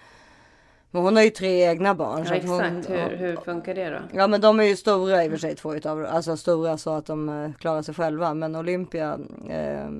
[0.90, 2.24] Men hon har ju tre egna barn.
[2.26, 2.48] Ja, exakt.
[2.48, 3.98] Hon, hur, hur, funkar det då?
[4.12, 6.90] Ja, men de är ju stora i och för sig två utav Alltså stora så
[6.90, 8.34] att de uh, klarar sig själva.
[8.34, 9.18] Men Olympia
[9.50, 9.90] uh,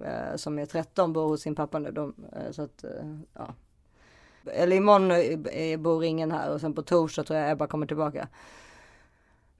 [0.00, 1.90] uh, som är 13 bor hos sin pappa nu.
[1.90, 2.14] De,
[2.50, 2.84] så att,
[3.34, 3.54] ja.
[4.44, 5.12] Eller imorgon
[5.82, 8.28] bor ingen här och sen på torsdag tror jag Ebba kommer tillbaka.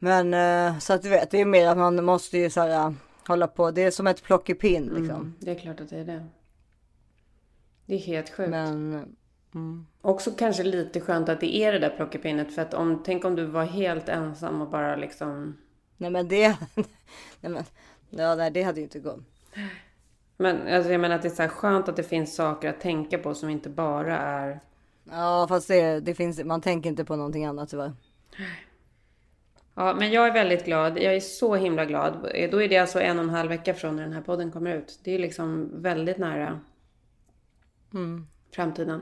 [0.04, 2.86] Men uh, så att du vet, det är mer att man måste ju så här,
[2.86, 2.92] uh,
[3.26, 3.70] hålla på.
[3.70, 5.16] Det är som ett plockepinn mm, liksom.
[5.16, 6.26] Mm, det är klart att det är det.
[7.86, 8.50] Det är helt sjukt.
[8.50, 9.06] Men,
[9.54, 9.86] mm.
[10.00, 12.54] Också kanske lite skönt att det är det där plockepinnet.
[12.54, 15.58] För att om, tänk om du var helt ensam och bara liksom.
[15.96, 16.48] Nej men det.
[17.40, 17.64] nej men,
[18.10, 19.20] ja, nej, det hade ju inte gått.
[20.36, 22.80] Men alltså, jag menar att det är så här skönt att det finns saker att
[22.80, 24.60] tänka på som inte bara är.
[25.10, 27.92] Ja fast det, det finns, man tänker inte på någonting annat tyvärr.
[29.74, 30.98] Ja, men jag är väldigt glad.
[30.98, 32.12] Jag är så himla glad.
[32.50, 34.76] Då är det alltså en och en halv vecka från när den här podden kommer
[34.76, 35.00] ut.
[35.04, 36.60] Det är liksom väldigt nära
[37.94, 38.26] mm.
[38.54, 39.00] framtiden.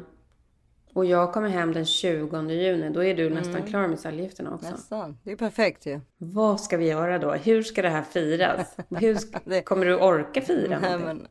[0.92, 2.90] Och jag kommer hem den 20 juni.
[2.90, 3.66] Då är du nästan mm.
[3.66, 4.70] klar med cellgifterna också.
[4.70, 5.18] Nästan.
[5.22, 6.00] Det är perfekt ju.
[6.18, 7.32] Vad ska vi göra då?
[7.32, 8.76] Hur ska det här firas?
[8.88, 9.62] Hur ska...
[9.62, 11.26] Kommer du orka fira Nej, men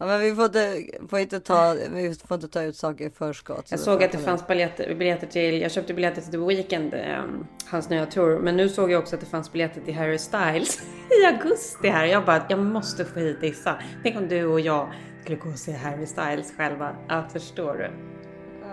[0.00, 3.10] Ja, men vi får inte, får inte, ta, vi får inte ta ut saker i
[3.10, 3.66] förskott.
[3.70, 7.46] Jag såg att det fanns biljetter, biljetter till, jag köpte biljetter till The Weeknd, um,
[7.66, 8.38] hans nya tour.
[8.38, 10.80] Men nu såg jag också att det fanns biljetter till Harry Styles
[11.22, 12.04] i augusti här.
[12.04, 13.78] Jag bara, jag måste få hit Issa.
[14.02, 16.96] Tänk om du och jag skulle gå och se Harry Styles själva.
[17.08, 17.90] Ja, förstår du?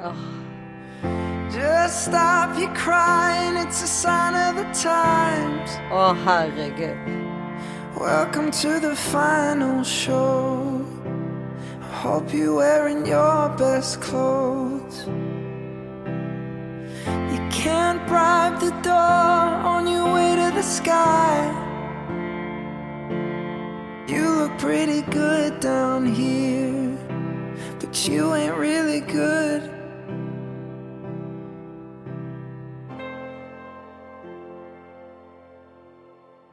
[0.07, 0.13] Oh.
[1.55, 5.71] Just stop you crying, it's a sign of the times.
[5.91, 6.97] Åh oh, herregud.
[7.99, 10.76] Welcome to the final show.
[12.01, 15.07] Hope you're wearing your best clothes.
[17.33, 21.49] You can't bribe the door on your way to the sky.
[24.07, 26.95] You look pretty good down here,
[27.79, 29.76] but you ain't really good.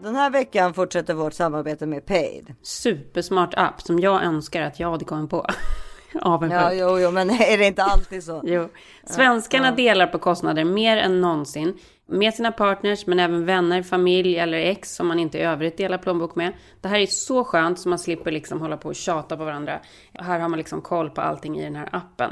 [0.04, 2.54] Den här veckan fortsätter vårt samarbete med Paid.
[2.62, 5.46] Supersmart app som jag önskar att jag hade kommit på.
[6.12, 8.42] ja, jo, jo, men är det inte alltid så?
[8.44, 8.68] jo.
[9.06, 9.74] Svenskarna ja.
[9.74, 11.78] delar på kostnader mer än någonsin.
[12.06, 15.98] Med sina partners, men även vänner, familj eller ex som man inte i övrigt delar
[15.98, 16.52] plånbok med.
[16.80, 19.80] Det här är så skönt så man slipper liksom hålla på och tjata på varandra.
[20.12, 22.30] Här har man liksom koll på allting i den här appen.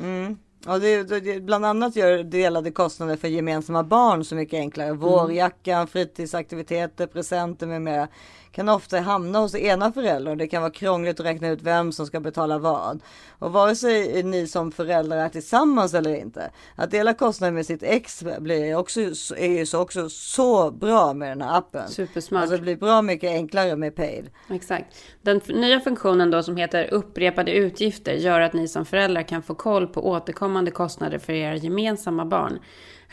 [0.00, 0.38] Mm.
[0.66, 4.92] Ja, det, det, bland annat gör delade kostnader för gemensamma barn så mycket enklare.
[4.92, 8.08] Vårjackan, fritidsaktiviteter, presenter med mera
[8.54, 10.38] kan ofta hamna hos ena föräldern.
[10.38, 13.02] Det kan vara krångligt att räkna ut vem som ska betala vad.
[13.38, 16.50] Och vare sig ni som föräldrar är tillsammans eller inte.
[16.74, 19.00] Att dela kostnader med sitt ex blir också,
[19.36, 21.88] är ju så, också så bra med den här appen.
[21.88, 22.40] Supersmart.
[22.40, 24.30] Alltså det blir bra mycket enklare med Paid.
[24.50, 24.96] Exakt.
[25.22, 29.54] Den nya funktionen då som heter upprepade utgifter gör att ni som föräldrar kan få
[29.54, 32.58] koll på återkommande kostnader för era gemensamma barn.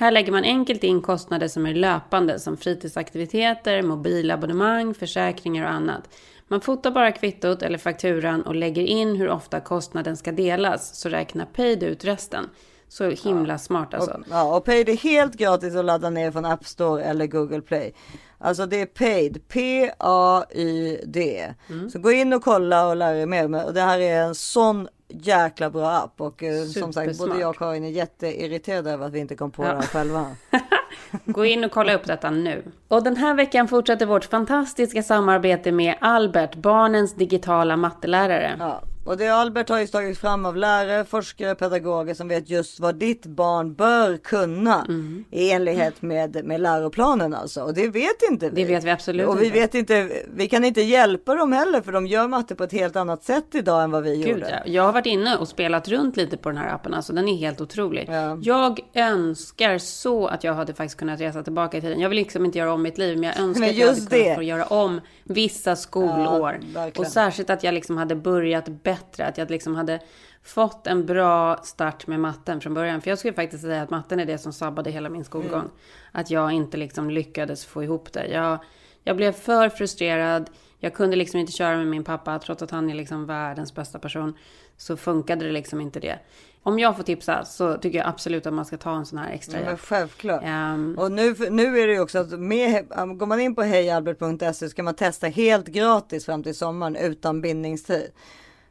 [0.02, 6.10] Här lägger man enkelt in kostnader som är löpande som fritidsaktiviteter, mobilabonnemang, försäkringar och annat.
[6.48, 11.10] Man fotar bara kvittot eller fakturan och lägger in hur ofta kostnaden ska delas så
[11.10, 12.50] räknar Paid ut resten.
[12.88, 13.58] Så himla ja.
[13.58, 14.12] smart alltså.
[14.12, 17.62] Och, ja, och Paid är helt gratis att ladda ner från App Store eller Google
[17.62, 17.94] Play.
[18.38, 21.54] Alltså det är Paid, P-A-Y-D.
[21.70, 21.90] Mm.
[21.90, 23.66] Så gå in och kolla och lär er mer.
[23.66, 27.50] Och det här är en sån jäkla bra app och eh, som sagt både jag
[27.50, 29.70] och Karin är jätteirriterade över att vi inte kom på ja.
[29.70, 30.36] det här själva.
[31.26, 32.64] Gå in och kolla upp detta nu.
[32.88, 38.56] Och den här veckan fortsätter vårt fantastiska samarbete med Albert, barnens digitala mattelärare.
[38.60, 42.80] Ja, Och det Albert har ju tagit fram av lärare, forskare, pedagoger som vet just
[42.80, 45.26] vad ditt barn bör kunna Mm.
[45.32, 47.62] i enlighet med, med läroplanen alltså.
[47.64, 48.64] Och det vet inte vi.
[48.64, 49.60] Det vet vi absolut Och vi inte.
[49.60, 52.96] vet inte, vi kan inte hjälpa dem heller för de gör matte på ett helt
[52.96, 54.50] annat sätt idag än vad vi Gud, gjorde.
[54.66, 54.72] ja.
[54.72, 56.94] Jag har varit inne och spelat runt lite på den här appen.
[56.94, 58.06] Alltså, den är helt otrolig.
[58.12, 58.38] Ja.
[58.42, 62.00] Jag önskar så att jag hade faktiskt kunnat resa tillbaka i tiden.
[62.00, 63.98] Jag vill liksom inte göra om mitt liv, men jag önskar Men att jag hade
[63.98, 64.36] kunnat det.
[64.36, 66.60] få göra om vissa skolår.
[66.76, 69.26] Ja, och särskilt att jag liksom hade börjat bättre.
[69.26, 70.00] Att jag liksom hade
[70.44, 73.02] fått en bra start med matten från början.
[73.02, 75.60] För jag skulle faktiskt säga att matten är det som sabbade hela min skolgång.
[75.60, 75.72] Mm.
[76.12, 78.28] Att jag inte liksom lyckades få ihop det.
[78.28, 78.58] Jag,
[79.04, 80.50] jag blev för frustrerad.
[80.80, 84.00] Jag kunde liksom inte köra med min pappa, trots att han är liksom världens bästa
[84.00, 84.34] person.
[84.78, 86.20] Så funkade det liksom inte det.
[86.64, 89.32] Om jag får tipsa så tycker jag absolut att man ska ta en sån här
[89.32, 89.80] extra Men hjälp.
[89.80, 90.42] självklart.
[90.46, 94.70] Ehm, Och nu, nu är det ju också att med, går man in på hejalbert.se
[94.70, 98.12] så kan man testa helt gratis fram till sommaren utan bindningstid.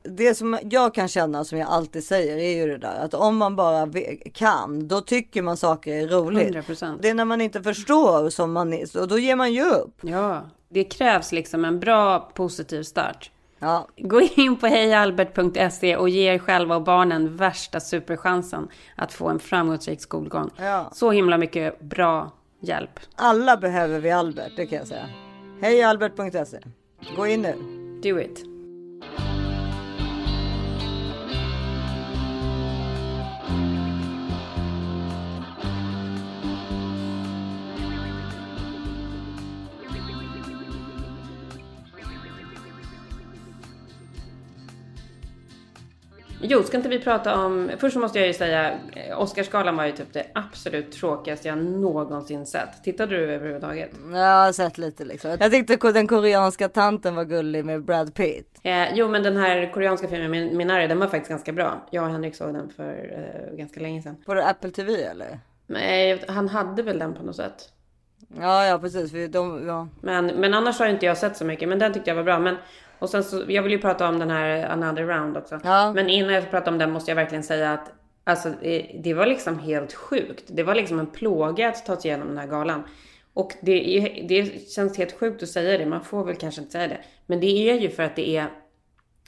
[0.02, 3.36] Det som jag kan känna som jag alltid säger är ju det där att om
[3.36, 3.88] man bara
[4.34, 6.54] kan då tycker man saker är roligt.
[6.54, 6.98] 100%.
[7.02, 9.94] Det är när man inte förstår som man är och då ger man ju upp.
[10.00, 13.30] ja, det krävs liksom en bra positiv start.
[13.58, 19.28] Ja, Gå in på hejalbert.se och ge er själva och barnen värsta superchansen att få
[19.28, 20.50] en framgångsrik skolgång.
[20.56, 20.90] Ja.
[20.94, 23.00] Så himla mycket bra hjälp.
[23.16, 25.08] alla behöver vi Albert, det kan jag säga.
[25.60, 26.58] Hejalbert.se.
[27.16, 27.54] Gå in nu.
[28.02, 28.44] Do it.
[46.42, 47.70] Jo, ska inte vi prata om...
[47.78, 52.46] Först måste jag ju säga, eh, Oscarsgalan var ju typ det absolut tråkigaste jag någonsin
[52.46, 52.84] sett.
[52.84, 53.90] Tittade du överhuvudtaget?
[54.12, 55.36] Jag har sett lite liksom.
[55.40, 58.58] Jag tyckte den koreanska tanten var gullig med Brad Pitt.
[58.62, 61.86] Eh, jo, men den här koreanska filmen Min- Minari, den var faktiskt ganska bra.
[61.90, 62.92] Jag och Henrik såg den för
[63.50, 64.16] eh, ganska länge sedan.
[64.26, 65.38] På Apple TV eller?
[66.12, 67.68] Eh, han hade väl den på något sätt.
[68.40, 69.10] Ja, ja precis.
[69.10, 69.88] För de, ja.
[70.00, 71.68] Men, men annars har inte jag sett så mycket.
[71.68, 72.38] Men den tyckte jag var bra.
[72.38, 72.56] Men,
[73.00, 75.60] och sen så, jag vill ju prata om den här Another Round också.
[75.64, 75.92] Ja.
[75.92, 77.92] Men innan jag pratar om den måste jag verkligen säga att
[78.24, 80.44] alltså, det, det var liksom helt sjukt.
[80.46, 82.82] Det var liksom en plåga att ta sig igenom den här galan.
[83.34, 83.78] Och det,
[84.28, 85.86] det känns helt sjukt att säga det.
[85.86, 87.00] Man får väl kanske inte säga det.
[87.26, 88.46] Men det är ju för att det är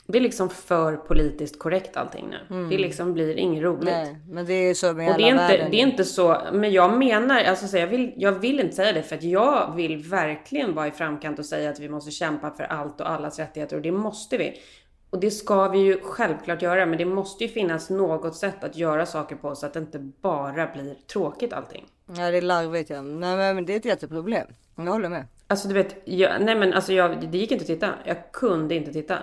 [0.07, 2.67] det är liksom för politiskt korrekt allting nu.
[2.69, 3.83] Det liksom blir inget roligt.
[3.83, 5.71] Nej, men det är så med Och det är, inte, världen.
[5.71, 8.93] det är inte så, men jag menar, alltså så jag, vill, jag vill inte säga
[8.93, 12.51] det för att jag vill verkligen vara i framkant och säga att vi måste kämpa
[12.51, 14.53] för allt och allas rättigheter och det måste vi.
[15.09, 18.77] Och det ska vi ju självklart göra, men det måste ju finnas något sätt att
[18.77, 21.85] göra saker på så att det inte bara blir tråkigt allting.
[22.17, 23.01] Ja, det är larvigt ja.
[23.01, 24.47] Nej, men det är ett jätteproblem.
[24.75, 25.25] Jag håller med.
[25.47, 27.89] Alltså du vet, jag, nej men alltså jag, det gick inte att titta.
[28.05, 29.17] Jag kunde inte titta.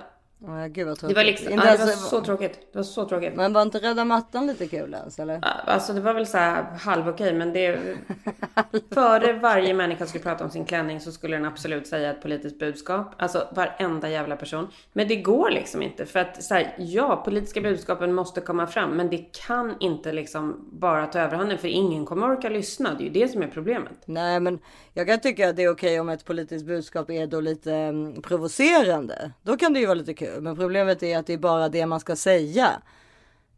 [0.47, 1.17] Ja, gud vad Det tråkigt.
[1.17, 2.59] var liksom, Inte ja, det var så tråkigt.
[2.73, 3.37] Det var så tråkigt.
[3.37, 5.41] Men var inte rädda mattan lite kul ens eller?
[5.43, 7.79] Alltså det var väl så här halv okej, men det...
[8.95, 12.59] Före varje människa skulle prata om sin klänning så skulle den absolut säga ett politiskt
[12.59, 13.15] budskap.
[13.17, 14.69] Alltså varenda jävla person.
[14.93, 16.07] Men det går liksom inte.
[16.07, 18.91] För att så här, ja, politiska budskapen måste komma fram.
[18.91, 21.59] Men det kan inte liksom bara ta överhanden.
[21.59, 22.95] För ingen kommer orka lyssna.
[22.95, 23.93] Det är ju det som är problemet.
[24.05, 24.59] Nej, men
[24.95, 28.23] jag kan tycka att det är okej om ett politiskt budskap är då lite mm,
[28.23, 29.33] provocerande.
[29.43, 30.30] Då kan det ju vara lite kul.
[30.41, 32.83] Men problemet är att det är bara det man ska säga.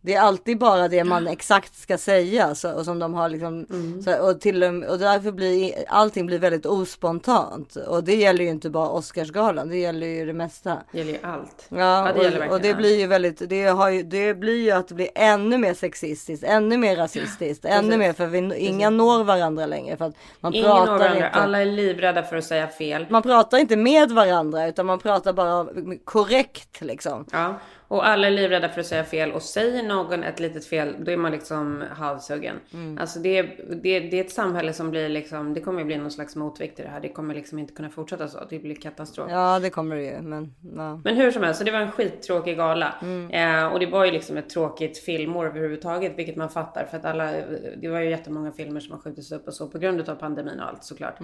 [0.05, 3.67] Det är alltid bara det man exakt ska säga så, och som de har liksom
[4.05, 8.51] så, och till och, och därför blir allting blir väldigt ospontant och det gäller ju
[8.51, 9.69] inte bara Oscarsgalan.
[9.69, 10.79] Det gäller ju det mesta.
[10.93, 11.67] Det gäller ju allt.
[11.69, 12.79] Ja, det gäller och, verkligen och det allt.
[12.79, 16.45] blir ju väldigt, det, har ju, det blir ju att det blir ännu mer sexistiskt,
[16.45, 20.69] ännu mer rasistiskt, ännu mer för vi, inga når varandra längre för att man Ingen
[20.69, 21.17] når pratar varandra.
[21.27, 21.29] inte.
[21.29, 23.07] Alla är livrädda för att säga fel.
[23.11, 25.67] Man pratar inte med varandra utan man pratar bara
[26.05, 27.25] korrekt liksom.
[27.33, 27.55] Ja,
[27.93, 31.11] och alla är livrädda för att säga fel och säger någon ett litet fel, då
[31.11, 32.57] är man liksom halshuggen.
[33.01, 35.97] Alltså det, är- det, det är ett samhälle som blir liksom, det kommer ju bli
[35.99, 37.01] någon slags motvikt i det här.
[37.01, 38.39] Det kommer liksom inte kunna fortsätta så.
[38.51, 39.31] Det blir katastrof.
[39.31, 41.01] Ja, det kommer det ju, men ja.
[41.05, 42.95] Men hur som helst, så det var en skittråkig gala.
[43.31, 46.85] Eh, och det var ju liksom ett tråkigt filmår överhuvudtaget, vilket man fattar.
[46.91, 47.33] För att alla,
[47.77, 50.61] det var ju jättemånga filmer som har skjutits upp och så på grund av pandemin
[50.61, 51.21] och allt såklart.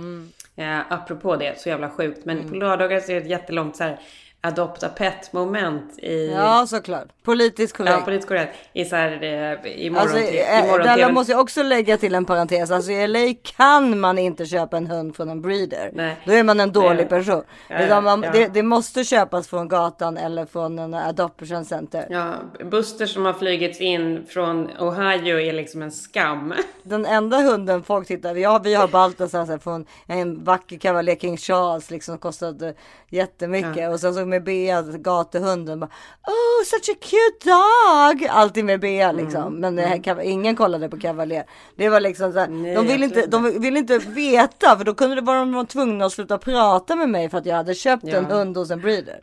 [0.56, 2.24] Eh, apropå det, så jävla sjukt.
[2.24, 4.00] Men på lördagar så är det ett jättelångt så här
[4.40, 7.08] adopta pet moment i ja, såklart.
[7.22, 7.96] Politiskt korrekt.
[7.98, 8.56] Ja, politiskt korrekt.
[8.72, 12.24] I så här, eh, i morgon, Alltså, eh, där måste jag också lägga till en
[12.24, 12.70] parentes.
[12.70, 15.90] Alltså i LA kan man inte köpa en hund från en breeder.
[15.92, 16.16] Nej.
[16.24, 17.08] Då är man en dålig Nej.
[17.08, 17.42] person.
[17.68, 18.30] Ja, man, ja.
[18.32, 22.06] det, det måste köpas från gatan eller från en adoption center.
[22.10, 26.54] Ja, Buster som har flygits in från Ohio är liksom en skam.
[26.82, 31.90] Den enda hunden folk tittar, ja vi har Baltasar från en vacker kavaljer King Charles
[31.90, 32.74] liksom kostade
[33.08, 35.80] jättemycket och sen så med Bea, gatuhunden.
[35.80, 35.90] Bara,
[36.26, 38.28] oh such a cute dog.
[38.30, 39.42] Alltid med Bea liksom.
[39.42, 39.60] Mm.
[39.60, 41.44] Men det här, ingen kollade på Cavalier.
[41.76, 44.76] Det var liksom så här, Nej, de ville inte, de ville inte veta.
[44.78, 47.30] För då kunde det vara de var tvungna att sluta prata med mig.
[47.30, 48.16] För att jag hade köpt Ja.
[48.16, 49.20] en hund hos en breeder.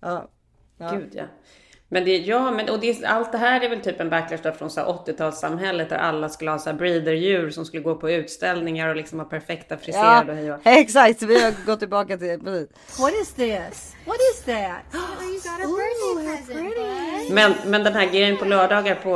[0.00, 0.28] Ja.
[0.78, 0.90] Ja.
[0.90, 1.24] Gud ja.
[1.90, 4.70] Men det, ja, men och det, allt det här är väl typ en backlash från
[4.70, 8.88] så här 80-talssamhället där alla skulle ha så här breederdjur som skulle gå på utställningar
[8.88, 11.22] och liksom ha perfekta Ja, friserade och hej och exakt.
[11.22, 12.98] Vi har gått tillbaka till precis.
[12.98, 13.94] What is this?
[14.04, 14.82] What is that?
[15.20, 17.30] you got a birthday present.
[17.30, 19.12] Men, men den här grejen på lördagar på,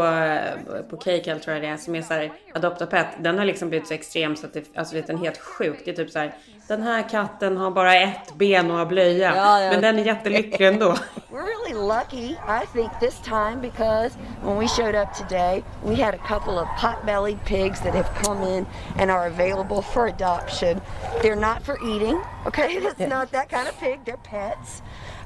[0.90, 3.44] på Keycal tror jag det är, som är så här Adopt a Pet, den har
[3.44, 5.82] liksom blivit så extrem så att det, alltså det är en helt sjukt.
[5.84, 6.34] Det är typ så här,
[6.68, 9.36] den här katten har bara ett ben och har blöja.
[9.36, 9.70] Ja, ja.
[9.70, 10.96] Men den är jättelycklig ändå.
[11.30, 16.14] We're really lucky, I think, this time because when we showed up today, we had
[16.14, 18.66] a couple of pot-bellied pigs that have come in
[18.98, 20.80] and are available for adoption.
[21.22, 22.76] They're not for eating, okay?
[22.92, 24.04] It's not that kind of pig.
[24.04, 24.82] They're pets.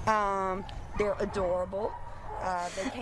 [0.06, 0.64] Um,
[0.98, 1.92] they're adorable.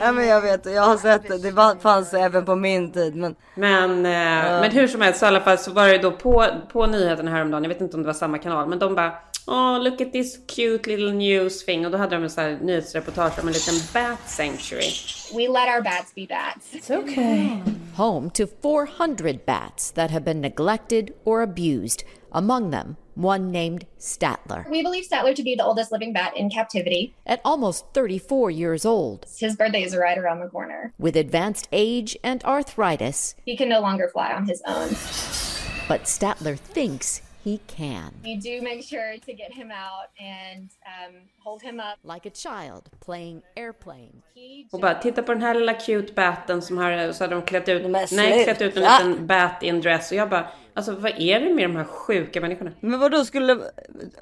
[0.00, 1.38] Ja men jag vet, jag har sett det.
[1.38, 3.16] Det fanns även på min tid.
[3.16, 6.10] Men Men, eh, men hur som helst så i alla fall så var det då
[6.12, 9.12] på, på nyheterna häromdagen, jag vet inte om det var samma kanal, men de bara
[9.46, 11.84] Oh, look at this cute little news thing.
[11.86, 14.90] Och då hade de en sån här nyhetsreportage om en liten bat sanctuary.
[15.34, 16.72] We let our bats be bats.
[16.72, 17.48] It's okay.
[17.96, 24.68] home to 400 bats that have been neglected or abused, among them one named Statler.
[24.68, 27.14] We believe Statler to be the oldest living bat in captivity.
[27.26, 30.92] At almost 34 years old, His birthday is right around the corner.
[30.98, 34.88] with advanced age and arthritis, He can no longer fly on his own.
[35.88, 38.12] but Statler thinks he can.
[38.22, 41.98] We do make sure to get him out and um, hold him up.
[42.14, 44.22] Like a child playing airplane.
[44.34, 47.42] He Och bara titta på den här lilla cute batten som har, så hade de
[47.42, 50.10] klätt ut, nej klätt ut en liten bat i en dress.
[50.10, 52.72] Och jag bara, alltså vad är det med de här sjuka människorna?
[52.80, 53.58] Men vad då skulle...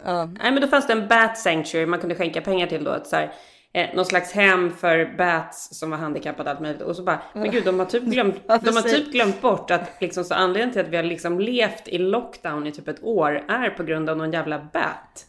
[0.04, 0.24] Ja.
[0.24, 2.90] Nej men då fanns det en bat sanctuary man kunde skänka pengar till då.
[2.90, 3.32] Att så här,
[3.72, 6.82] eh, någon slags hem för bats som var handikappade allt möjligt.
[6.82, 9.70] Och så bara, men gud de har typ glömt, Varför de har typ glömt bort
[9.70, 13.02] att liksom så anledningen till att vi har liksom levt i lockdown i typ ett
[13.02, 15.26] år är på grund av någon jävla bat.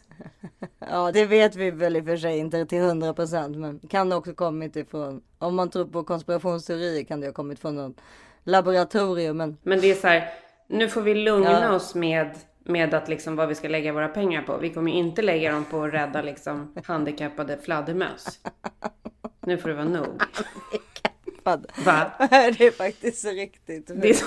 [0.79, 3.58] ja, det vet vi väl i och för sig inte till 100 procent.
[3.58, 5.21] Men kan det också kommit ifrån...
[5.39, 7.97] Om man tror på konspirationsteorier kan det ha kommit från något
[8.43, 9.38] laboratorium.
[9.38, 10.29] Men Men det är så här,
[10.67, 11.71] nu får vi lugna Ja.
[11.75, 12.29] oss med,
[12.63, 14.58] med att liksom vad vi ska lägga våra pengar på.
[14.58, 18.39] Vi kommer ju inte lägga dem på att rädda liksom handikappade fladdermöss.
[19.45, 20.21] Nu får det vara nog.
[21.43, 22.12] vad- Va?
[22.30, 23.91] det är faktiskt riktigt.
[24.02, 24.26] Det är så,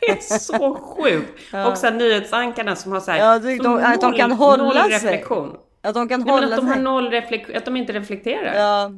[0.00, 1.54] det är så sjukt.
[1.66, 4.62] Och så här nyhetsankarna som har så här, Ja, de- som att de kan hålla
[4.64, 4.90] noll sig.
[4.92, 5.56] reflektion.
[5.82, 6.82] Att de kan Nej, hålla att de har sig.
[6.82, 8.54] noll reflektion, att de inte reflekterar.
[8.54, 8.90] Ja.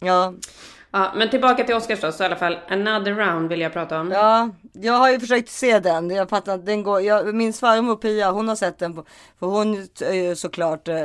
[0.00, 0.34] Ja.
[0.92, 4.00] Ja, men tillbaka till Oscars då, så i alla fall another round vill jag prata
[4.00, 4.10] om.
[4.10, 6.10] Ja, jag har ju försökt se den.
[6.10, 7.00] Jag fattar att den går.
[7.00, 8.94] Jag, min svärmor Pia, hon har sett den.
[8.94, 9.04] På,
[9.38, 10.96] för hon är ju såklart eh,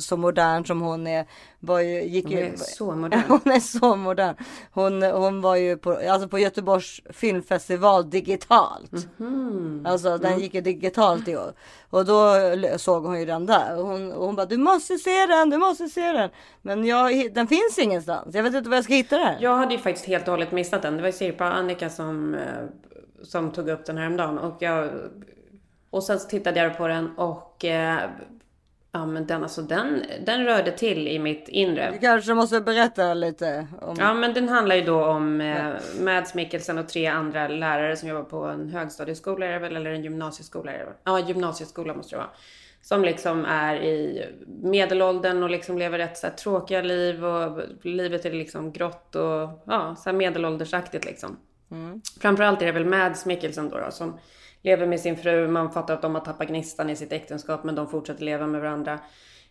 [0.00, 1.26] så modern som hon är.
[1.62, 3.22] Var ju, gick Hon ju, är så modern.
[3.28, 4.34] Hon är så modern.
[4.72, 8.92] Hon, hon var ju på, alltså på Göteborgs filmfestival digitalt.
[9.16, 9.86] Mhm.
[9.88, 10.20] Alltså Mm.
[10.20, 11.52] den gick ju digitalt i år.
[11.90, 12.34] Och då
[12.76, 13.76] såg hon ju den där.
[13.78, 16.30] Och hon, och hon bara, du måste se den, du måste se den.
[16.62, 18.34] Men jag, den finns ingenstans.
[18.34, 19.34] Jag vet inte var jag ska hitta den.
[19.40, 20.96] Jag hade ju faktiskt helt och hållet missat den.
[20.96, 22.40] Det var ju Sirpa och Annika som, eh,
[23.22, 24.38] som tog upp den här om dagen.
[24.38, 24.90] Och, jag,
[25.90, 28.00] och sen så tittade jag på den och eh,
[28.92, 31.90] ja men den alltså den, den rörde till i mitt inre.
[31.90, 33.96] Du kanske måste berätta lite om...
[33.98, 38.08] Ja men den handlar ju då om eh, Mads Mikkelsen och tre andra lärare som
[38.08, 40.72] jobbar på en högstadieskola eller en gymnasieskola?
[41.04, 42.30] Ja gymnasieskola måste det vara.
[42.82, 44.26] Som liksom är i
[44.62, 49.62] medelåldern och liksom lever rätt så här, tråkiga liv och livet är liksom grått och
[49.64, 51.36] ja, så här medelåldersaktigt liksom.
[52.20, 54.18] Framförallt är det väl Mads Mikkelsen då, då som
[54.62, 55.48] lever med sin fru.
[55.48, 58.60] Man fattar att de har tappat gnistan i sitt äktenskap men de fortsätter leva med
[58.60, 59.00] varandra.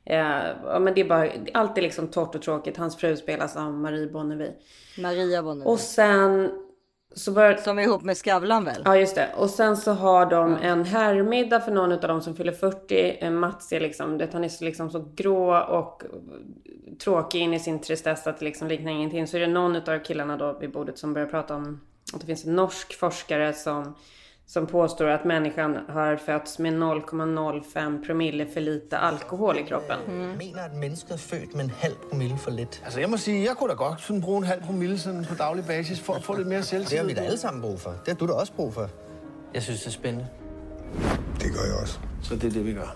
[0.06, 0.17] Eh,
[0.63, 2.78] ja, men det är bara, allt är liksom torrt och tråkigt.
[2.78, 4.54] Hans fru spelas av Marie Bonnevie.
[4.98, 5.67] Maria Bonnier.
[5.67, 6.52] Och sen
[7.15, 7.58] så börjar...
[7.58, 8.82] Som är ihop med Skavlan väl?
[8.86, 9.30] Ja just det.
[9.38, 13.17] Och sen så har de en herrmiddag för någon av dem som fyller 40.
[13.22, 16.04] Eh, Mats är liksom, det, han är så, liksom så grå och
[17.04, 19.28] tråkig in i sin tristess att det liksom liknar ingenting.
[19.28, 21.82] Så är det någon av killarna då vid bordet som börjar prata om
[22.13, 23.95] att det finns en norsk forskare som,
[24.49, 29.99] som påstår att människan har fötts med 0,05 promille för lite alkohol i kroppen.
[30.38, 32.81] mener, at mennesket er født med en halv promille for lidt.
[32.85, 35.35] Altså, jeg må sige, jeg kunne da godt sådan bruge en halv promille sådan på
[35.35, 37.89] daglig basis for at få lidt mere Det har vi da alle sammen brug for.
[37.89, 38.89] Det har du da også brug for.
[39.54, 40.27] Jeg synes, det er spændende.
[41.39, 42.00] Det gør jeg også.
[42.23, 42.95] Så det er det, vi gør.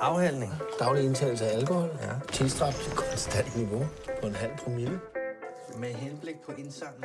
[0.00, 0.52] Afhandling.
[0.80, 1.88] Daglig indtagelse af alkohol.
[2.02, 2.32] Ja.
[2.32, 3.86] Tilstræbt til konstant niveau
[4.20, 5.00] på en halv promille.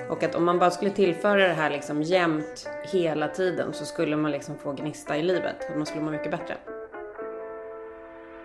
[0.09, 4.16] Och att om man bara skulle tillföra det här liksom jämt hela tiden så skulle
[4.16, 5.70] man liksom få gnista i livet.
[5.70, 6.57] Att man skulle må mycket bättre.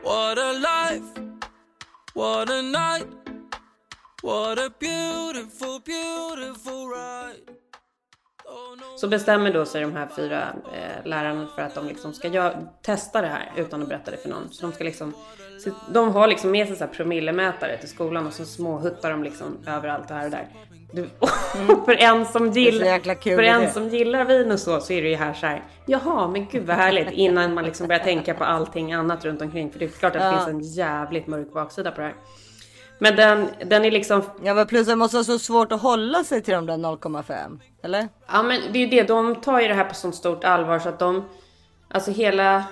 [0.04, 1.20] What a life.
[2.14, 3.08] What a night.
[4.22, 7.58] What a beautiful, beautiful ride.
[8.96, 12.52] Så bestämmer då sig de här fyra eh, lärarna för att de liksom ska
[12.82, 14.52] testa det här utan att berätta det för någon.
[14.52, 15.14] Så de ska liksom,
[15.64, 19.22] så de har liksom med sig så här promillemätare till skolan och så småhuttar de
[19.22, 20.48] liksom överallt och här och där.
[20.92, 21.09] Du,
[21.84, 25.09] för en som så kul för en som gillar vin och så, så är det
[25.09, 25.62] ju här så här.
[25.86, 27.11] Jaha, men gud vad härligt.
[27.11, 29.70] Innan man liksom börjar tänka på allting annat runt omkring.
[29.72, 30.46] För det är klart att det Ja.
[30.46, 32.14] finns en jävligt mörk baksida på det här.
[32.98, 36.24] Men den, den är liksom Ja men plus det måste vara så svårt att hålla
[36.24, 37.59] sig till de där 0,5.
[37.82, 38.09] Eller?
[38.32, 40.78] Ja men det är ju det, de tar ju det här på sånt stort allvar
[40.78, 41.24] så att de,
[41.90, 42.64] alltså hela,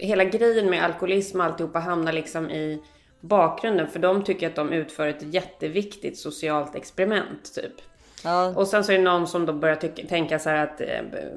[0.00, 2.82] hela grejen med alkoholism och alltihopa hamnar liksom i
[3.20, 7.89] bakgrunden för de tycker att de utför ett jätteviktigt socialt experiment typ.
[8.24, 8.52] Ja.
[8.56, 10.86] Och sen så är det någon som då börjar tycka, tänka så här att, eh,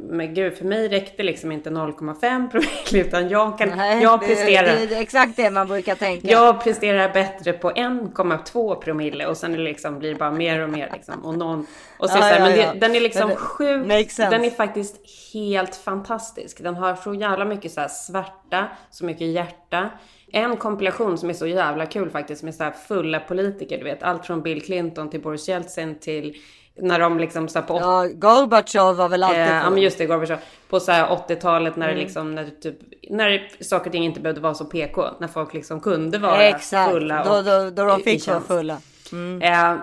[0.09, 4.79] men gud för mig räckte liksom inte 0,5 promille utan jag kan, jag det, presterar.
[4.79, 6.27] det, det är exakt det man brukar tänka.
[6.27, 10.59] Jag presterar bättre på 1,2 promille och sen är det liksom, blir det bara mer
[10.59, 11.25] och mer liksom.
[11.25, 11.67] Och, någon,
[11.97, 14.95] och så, Ja, så här, ja, men det, den är liksom sjukt, den är faktiskt
[15.34, 16.63] helt fantastisk.
[16.63, 19.89] Den har så jävla mycket så här svärta, så mycket hjärta.
[20.36, 24.03] En kompilation som är så jävla kul faktiskt med så här fulla politiker, du vet.
[24.03, 26.36] Allt från Bill Clinton till Boris Jeltsin till
[26.75, 30.05] när de liksom så på Ja, Gorbatjov var väl alltid Eh, ja men just det,
[30.05, 30.38] Gorbachev.
[30.69, 32.03] På så här 80-talet när det Mm.
[32.03, 32.75] liksom, när, det typ,
[33.09, 35.05] när saker och ting inte behövde vara så PK.
[35.19, 37.23] När folk liksom kunde vara Exakt, fulla.
[37.23, 38.77] då, och då, då de fick vara fulla.
[39.11, 39.41] Mm.
[39.41, 39.77] Eh,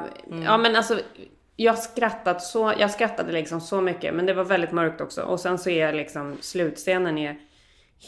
[0.44, 0.98] Ja men alltså,
[1.56, 4.14] jag skrattat så, jag skrattade liksom så mycket.
[4.14, 5.22] Men det var väldigt mörkt också.
[5.22, 7.36] Och sen så är liksom slutscenen är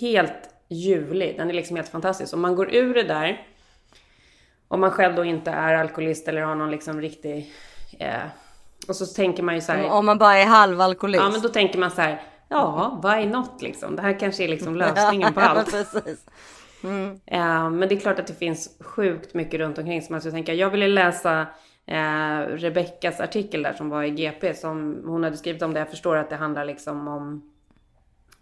[0.00, 1.36] helt ljuvlig.
[1.36, 2.34] Den är liksom helt fantastisk.
[2.34, 3.46] Om man går ur det där.
[4.68, 7.52] Om man själv då inte är alkoholist eller har någon liksom riktig...
[7.98, 8.22] Eh,
[8.88, 9.90] och så tänker man ju så här.
[9.90, 11.22] Om man bara är halvalkoholist.
[11.22, 12.22] Ja, men då tänker man så här.
[12.48, 13.96] Ja, why not liksom?
[13.96, 15.74] Det här kanske är liksom lösningen på allt.
[16.84, 17.20] Mm.
[17.26, 20.32] Eh, men det är klart att det finns sjukt mycket runt omkring som man skulle
[20.32, 20.54] tänka.
[20.54, 21.46] Jag ville läsa
[21.86, 25.80] eh, Rebeckas artikel där som var i GP som hon hade skrivit om det.
[25.80, 27.51] Jag förstår att det handlar liksom om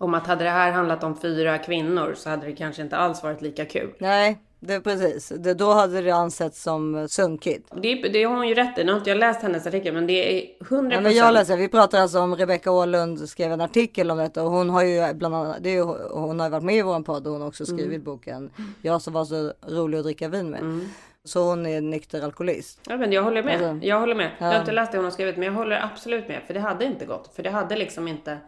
[0.01, 3.23] om att hade det här handlat om fyra kvinnor så hade det kanske inte alls
[3.23, 3.95] varit lika kul.
[3.99, 5.29] Nej, det precis.
[5.29, 7.69] Det, då hade det ansetts som sunkigt.
[7.83, 8.85] Det, det har hon ju rätt i.
[8.85, 10.93] Nu har inte jag läst hennes artikel men det är 100%.
[10.93, 14.43] Ja, men jag läser, vi pratar alltså om Rebecca Åhlund skrev en artikel om detta
[14.43, 16.83] och hon har ju bland annat, det är ju, hon har ju varit med i
[16.83, 18.05] våran podd och hon har också skrivit Mm.
[18.05, 18.51] boken
[18.83, 20.89] Jag som var så rolig att dricka vin med.
[21.25, 22.81] Så hon är nykter alkoholist.
[22.89, 23.55] Ja, men jag håller med.
[23.55, 24.31] Alltså, jag håller med.
[24.39, 26.41] Jag har inte läst det hon har skrivit, men jag håller absolut med.
[26.47, 27.31] För det hade inte gått.
[27.37, 28.39] För det hade liksom inte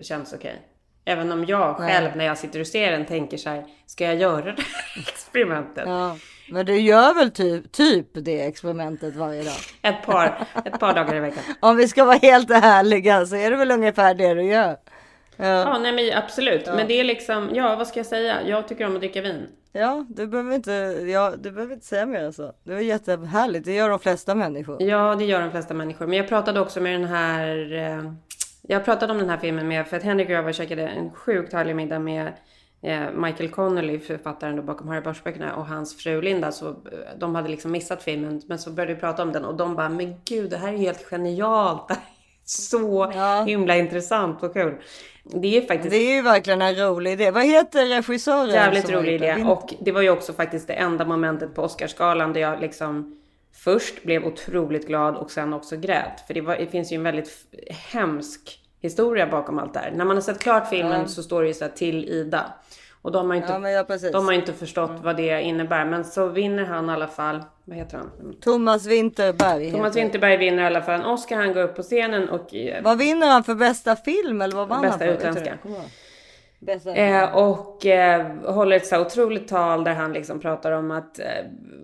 [0.00, 0.62] känts okej.
[1.10, 1.88] Även om jag Nej.
[1.88, 5.02] själv när jag sitter och ser den tänker så här, ska jag göra det här
[5.08, 5.84] experimentet?
[5.86, 6.16] Ja,
[6.50, 9.56] men du gör väl typ, typ det experimentet varje dag?
[9.82, 11.42] Ett, par, ett par dagar i veckan.
[11.60, 14.76] Om vi ska vara helt ärliga så är det väl ungefär det du gör.
[15.36, 16.62] Ja, Ja, nej men absolut.
[16.66, 16.74] Ja.
[16.74, 18.36] Men det är liksom, ja vad ska jag säga?
[18.46, 19.46] Jag tycker om att dricka vin.
[19.72, 20.72] ja du behöver inte,
[21.12, 22.52] ja, du behöver inte säga mer än så.
[22.64, 24.82] Det var jättehärligt, det gör de flesta människor.
[24.82, 26.06] Ja, det gör de flesta människor.
[26.06, 27.56] Men jag pratade också med den här...
[28.70, 31.10] Jag pratade om den här filmen med, för att Henrik och jag var käkade en
[31.10, 32.32] sjukt härlig middag med
[32.82, 36.52] eh, Michael Connolly, författaren då bakom Harry Bosch-böckerna och hans fru Linda.
[36.52, 36.74] Så eh,
[37.18, 39.88] de hade liksom missat filmen, men så började vi prata om den och de bara,
[39.88, 41.88] men gud, det här är helt genialt.
[41.88, 42.06] Det här är
[42.44, 43.10] så
[43.46, 44.74] himla intressant och kul.
[45.24, 45.90] Det är faktiskt...
[45.90, 47.30] Det är ju verkligen en rolig idé.
[47.30, 48.50] Vad heter regissören?
[48.50, 49.44] Jävligt rolig idé.
[49.48, 53.20] Och det var ju också faktiskt det enda momentet på Oscarsgalan där jag liksom
[53.52, 56.20] först blev otroligt glad och sen också grät.
[56.26, 57.30] För det, var, det finns ju en väldigt
[57.92, 59.90] hemsk historia bakom allt det här.
[59.90, 61.06] När man har sett klart filmen Ja.
[61.06, 62.52] så står det ju så här till Ida.
[63.02, 65.84] Och de har inte, Ja, ja, de har inte förstått vad det innebär.
[65.84, 68.10] Men så vinner han i alla fall, vad heter han?
[68.40, 69.70] Thomas Winterberg.
[69.72, 71.36] Thomas Winterberg vinner i alla fall en Oscar.
[71.36, 74.68] Han går upp på scenen och eh, Vad vinner han för bästa film eller vad
[74.68, 75.06] vann Bästa han för?
[75.06, 75.58] Du utländska.
[76.68, 81.26] Eh, och eh, håller ett så otroligt tal där han liksom pratar om att eh,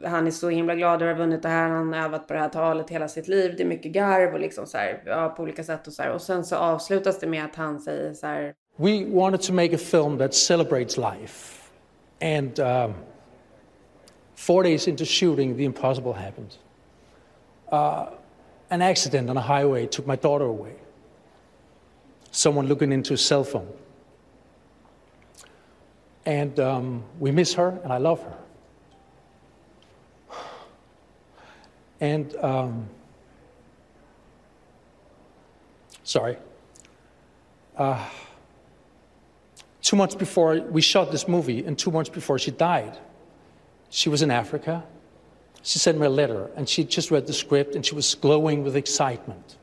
[0.04, 1.68] han är så himla glad över att ha vunnit det här.
[1.68, 3.54] Han har övat på det här talet hela sitt liv.
[3.56, 6.10] Det är mycket garv och liksom så här, ja, på olika sätt och så här.
[6.10, 8.54] Och sen så avslutas det med att han säger så här.
[8.76, 11.62] We wanted to make a film that celebrates life.
[12.20, 12.94] And um,
[14.34, 16.54] four days into shooting, the impossible happened.
[17.72, 18.08] Uh,
[18.68, 20.72] an accident on a highway took my daughter away.
[22.30, 23.68] Someone looking into a cell phone.
[26.26, 28.36] And um, we miss her, and I love her.
[32.00, 32.88] And um,
[36.02, 36.36] sorry.
[37.76, 38.04] Uh,
[39.82, 42.98] two months before we shot this movie, and two months before she died,
[43.88, 44.82] she was in Africa.
[45.62, 48.64] She sent me a letter, and she just read the script, and she was glowing
[48.64, 49.56] with excitement.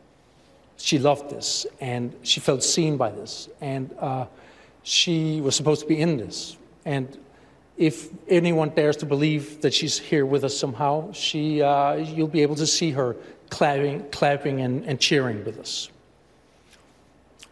[0.77, 4.25] She loved this, and she felt seen by this, and uh,
[4.83, 6.57] she was supposed to be in this.
[6.85, 7.17] And
[7.77, 12.41] if anyone dares to believe that she's here with us somehow, she, uh, you'll be
[12.41, 13.15] able to see her
[13.49, 15.89] clapping, clapping and, and cheering with us.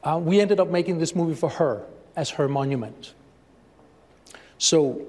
[0.04, 3.14] Uh, we ended up making this movie for her as her monument.
[4.58, 5.02] So,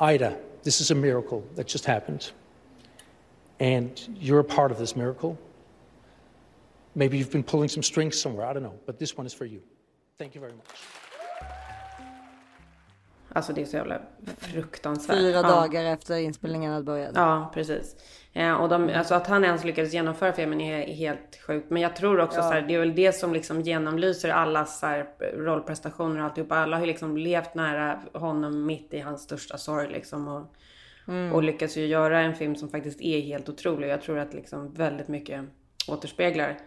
[0.00, 2.30] Ida, this is a miracle that just happened.
[3.60, 5.38] And you're a part of this miracle.
[6.94, 9.44] Maybe you've been pulling some strings somewhere, I don't know, but this one is for
[9.44, 9.62] you.
[10.18, 10.97] Thank you very much.
[13.38, 14.00] Alltså det är så jävla
[14.38, 15.16] fruktansvärt.
[15.16, 15.42] Fyra Ja.
[15.42, 17.12] dagar efter inspelningen hade börjat.
[17.14, 17.96] Ja, precis.
[18.32, 21.70] Ja, och de, alltså att han ens lyckades genomföra filmen är helt sjukt.
[21.70, 22.42] Men jag tror också Ja.
[22.42, 26.56] så här, det är väl det som liksom genomlyser allas så här, rollprestationer och alltihopa.
[26.56, 30.28] Alla har ju liksom levt nära honom mitt i hans största sorg liksom.
[30.28, 30.54] Och,
[31.08, 31.32] Mm.
[31.32, 33.88] och lyckas ju göra en film som faktiskt är helt otrolig.
[33.88, 35.44] Jag tror att liksom väldigt mycket
[35.88, 36.58] återspeglar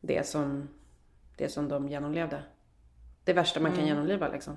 [0.00, 0.68] det som,
[1.36, 2.42] det som de genomlevde.
[3.24, 3.88] Det värsta man kan Mm.
[3.88, 4.56] genomleva liksom.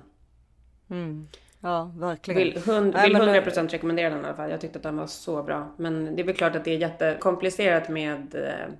[0.90, 1.28] Mm.
[1.60, 2.38] Ja, verkligen.
[2.38, 4.50] Vill, hund, Nej, vill men- 100% rekommendera den i alla fall.
[4.50, 5.68] Jag tyckte att den var så bra.
[5.76, 8.72] Men det är väl klart att det är jättekomplicerat med eh,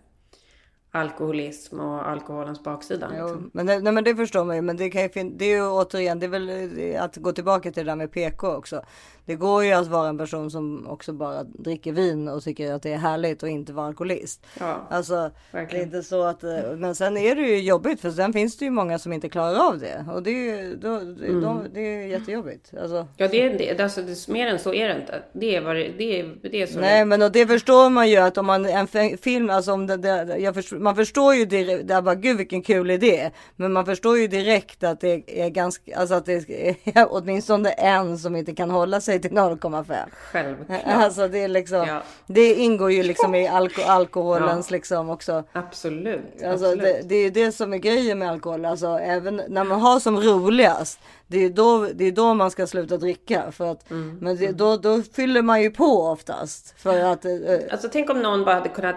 [1.01, 3.11] alkoholism och alkoholens baksida.
[3.19, 3.51] Jo, Liksom.
[3.53, 4.63] men, det, nej, men det förstår man ju.
[4.63, 7.85] Men det, kan ju det är ju återigen, det är väl att gå tillbaka till
[7.85, 8.83] det där med PK också.
[9.25, 12.83] Det går ju att vara en person som också bara dricker vin och tycker att
[12.83, 14.47] det är härligt och inte vara alkoholist.
[14.61, 15.91] Ja, Alltså, verkligen.
[15.91, 18.59] det är inte så att, eh, men sen är det ju jobbigt för sen finns
[18.59, 20.05] det ju många som inte klarar av det.
[20.15, 21.41] Och det är ju, då, det, Mm.
[21.41, 22.73] de, det är ju jättejobbigt.
[22.83, 23.81] Alltså, Ja, det är det.
[23.83, 25.23] Alltså, det, mer än så är det inte.
[25.33, 28.11] Det är, vad det, det är, det är så Nej men och det förstår man
[28.11, 31.35] ju att om man en fi- film, alltså om det, det, jag förstår, man förstår
[31.35, 33.31] ju direkt, det bara gud vilken kul idé.
[33.57, 36.51] Men man förstår ju direkt att det är ganska, alltså att det
[36.85, 39.95] är åtminstone en som inte kan hålla sig till 0,5.
[40.33, 40.81] Självklart.
[40.87, 42.03] Alltså det är liksom, Ja.
[42.27, 45.45] det ingår ju liksom i alko, alkoholens liksom också.
[45.53, 46.43] Absolut.
[46.45, 46.83] Alltså absolut.
[46.83, 48.65] det, det är ju det som är grejen med alkohol.
[48.65, 51.01] Alltså även när man har som roligast.
[51.27, 53.53] Det är då, det är då man ska sluta dricka.
[53.53, 54.19] För att, Mm.
[54.21, 56.75] Men det, då, då fyller man ju på oftast.
[56.79, 57.33] För att, eh,
[57.71, 58.97] Alltså tänk om någon bara hade kunnat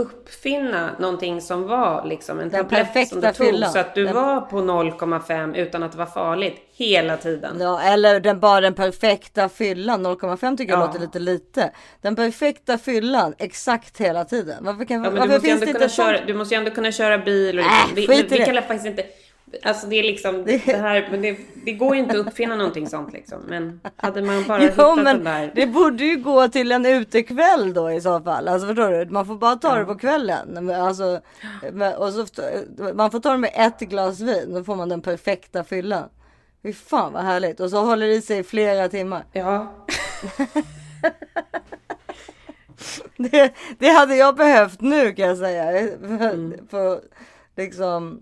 [0.00, 3.72] uppfinna någonting som var liksom en Den tablett som du tog fyllan.
[3.72, 7.56] så att du Den- var på 0,5 utan att det var farligt hela tiden.
[7.60, 10.02] Ja, eller den, bara den perfekta fyllan.
[10.06, 10.86] 0,5 tycker jag Ja.
[10.86, 11.70] låter lite lite.
[12.02, 14.64] Den perfekta fyllan exakt hela tiden.
[14.64, 17.58] Varför, kan, Ja, varför finns det inte köra, du måste ju ändå kunna köra bil.
[17.58, 18.44] Och Äh, vi, skit i vi det.
[18.44, 19.02] kan faktiskt inte...
[19.62, 22.86] Alltså det är liksom det här, men det, det går ju inte att uppfinna någonting
[22.88, 23.38] sånt liksom.
[23.48, 25.52] Men hade man bara Jo hittat men den där.
[25.54, 28.48] det borde ju gå till en utekväll då i så fall.
[28.48, 29.10] Alltså förstår du?
[29.10, 29.78] Man får bara ta Ja.
[29.78, 30.70] det på kvällen.
[30.70, 31.20] Alltså,
[31.98, 32.26] och så,
[32.94, 34.54] man får ta det med ett glas vin.
[34.54, 36.08] Då får man den perfekta fyllan.
[36.62, 37.60] Fy fan vad härligt.
[37.60, 39.24] Och så håller det i sig i flera timmar.
[39.32, 39.72] Ja.
[43.16, 45.78] Det, det hade jag behövt nu kan jag säga.
[45.80, 46.54] Mm.
[46.70, 47.00] för
[47.56, 48.20] liksom.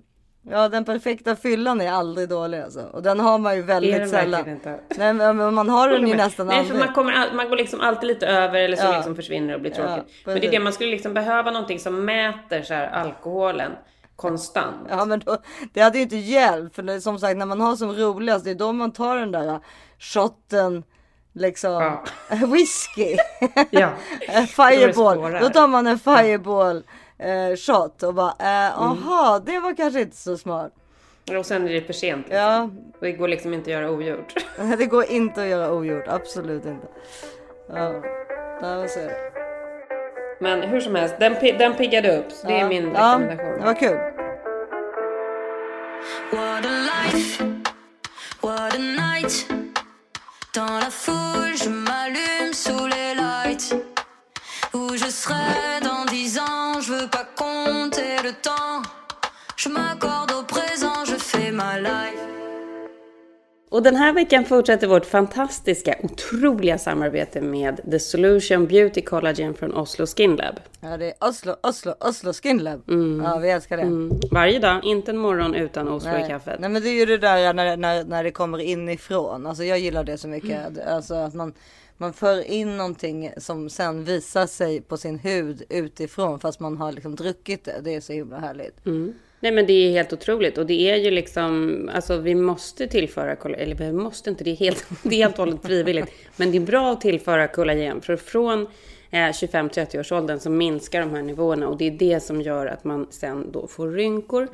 [0.50, 2.80] Ja den perfekta fyllan är aldrig dålig alltså.
[2.80, 4.48] Och den har man ju väldigt sällan.
[4.48, 4.80] inte?
[4.96, 6.78] Nej men man har den ju nästan Nej, aldrig.
[6.78, 8.96] för man, kommer, all- man går liksom alltid lite över eller så Ja.
[8.96, 10.14] liksom försvinner och blir Ja, tråkigt.
[10.26, 13.72] men det är det, man skulle liksom behöva någonting som mäter så här alkoholen
[14.16, 14.86] konstant.
[14.90, 15.36] Ja men då,
[15.72, 16.74] det hade ju inte hjälpt.
[16.76, 19.32] För det, som sagt när man har som roligast det är då man tar den
[19.32, 19.60] där
[19.98, 20.82] shotten.
[21.32, 21.98] Liksom
[22.52, 23.16] whisky.
[23.70, 23.90] Ja.
[24.46, 25.32] Fireball.
[25.40, 26.82] Då tar man en fireball
[27.18, 30.72] eh, shot och bara eh, aha det var kanske inte så smart.
[31.38, 32.26] Och sen är det för sent.
[32.28, 32.36] Liksom.
[32.38, 32.70] Ja.
[33.00, 34.34] Det går liksom inte att göra ogjort.
[34.78, 36.04] Det går inte att göra ogjort.
[36.08, 36.86] Absolut inte.
[37.74, 37.92] Ja,
[38.62, 39.16] ja så är det.
[40.40, 42.32] Men hur som helst, den, den piggade upp.
[42.32, 42.68] Så det är Ja.
[42.68, 43.58] min Ja, rekommendation.
[43.58, 43.98] det var kul.
[46.32, 47.44] What a life,
[48.42, 49.46] what a night.
[50.54, 51.56] Dans la foule,
[63.78, 69.74] Och den här veckan fortsätter vårt fantastiska, otroliga samarbete med The Solution Beauty Collagen från
[69.74, 70.60] Oslo Skin Lab.
[70.80, 72.82] Ja, det är Oslo, Oslo, Oslo Skin Lab.
[73.24, 73.82] Ja, vi älskar det.
[73.82, 74.20] Mm.
[74.30, 76.28] Varje dag, inte en morgon utan Oslo i Nej.
[76.28, 76.60] kaffet.
[76.60, 79.46] Nej men det är ju det där när, när, när det kommer inifrån.
[79.46, 80.66] Alltså jag gillar det så mycket.
[80.66, 80.88] Mm.
[80.88, 81.52] Alltså att man,
[81.96, 86.40] man för in någonting som sen visar sig på sin hud utifrån.
[86.40, 87.80] Fast man har liksom druckit det.
[87.84, 88.86] Det är så himla härligt.
[88.86, 89.14] Mm.
[89.40, 93.36] Nej men det är helt otroligt och det är ju liksom, alltså vi måste tillföra
[93.54, 96.06] eller vi måste inte, det är helt, det är helt och hållet frivilligt.
[96.36, 98.66] Men det är bra att tillföra kollagen för från
[99.10, 102.84] 25-30 års åldern som minskar de här nivåerna och det är det som gör att
[102.84, 104.48] man sen då får rynkor.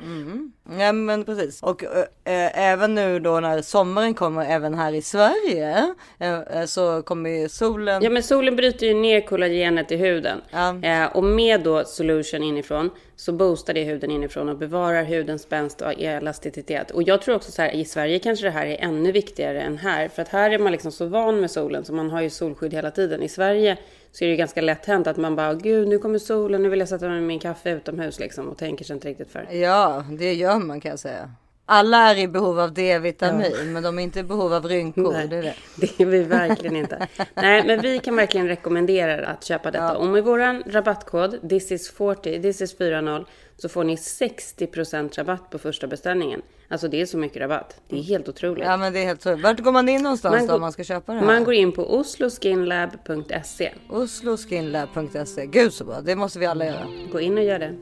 [0.79, 1.63] Ja men precis.
[1.63, 7.29] Och eh, även nu då när sommaren kommer även här i Sverige eh, så kommer
[7.29, 8.03] ju solen.
[8.03, 10.41] Ja men solen bryter ju ner kollagenet i huden.
[10.83, 15.81] Eh, och med då solution inifrån så boostar det huden inifrån och bevarar hudens spänst
[15.81, 16.91] och elasticitet.
[16.91, 19.77] Och jag tror också så här i Sverige kanske det här är ännu viktigare än
[19.77, 20.07] här.
[20.07, 22.73] För att här är man liksom så van med solen så man har ju solskydd
[22.73, 23.23] hela tiden.
[23.23, 23.77] I Sverige
[24.15, 26.69] så är det ju ganska lätt hänt att man bara gud nu kommer solen, nu
[26.69, 29.47] vill jag sätta mig med min kaffe utomhus liksom och tänker sig inte riktigt för.
[29.51, 31.31] Ja det gör man kan jag säga.
[31.67, 35.13] Alla är i behov av D-vitamin men de är inte i behov av rynkor.
[35.13, 35.27] Nej.
[35.27, 35.55] Det är det.
[35.75, 37.07] Det är vi verkligen inte.
[37.33, 39.97] Nej, men vi kan verkligen rekommendera att köpa detta.
[39.97, 43.25] Och med våran rabattkod this is 40, this is 40
[43.57, 46.41] så får ni 60% rabatt på första beställningen.
[46.67, 47.81] Alltså det är så mycket rabatt.
[47.89, 48.65] Det är helt otroligt.
[48.65, 49.35] Ja men det är helt så.
[49.35, 51.25] Vart går man in någonstans Man då om man ska köpa det här?
[51.25, 53.71] Man går in på osloskinlab.se.
[53.89, 55.45] Osloskinlab.se.
[55.45, 56.01] Gud så bra.
[56.01, 56.87] Det måste vi alla göra.
[57.11, 57.75] Gå in och gör det.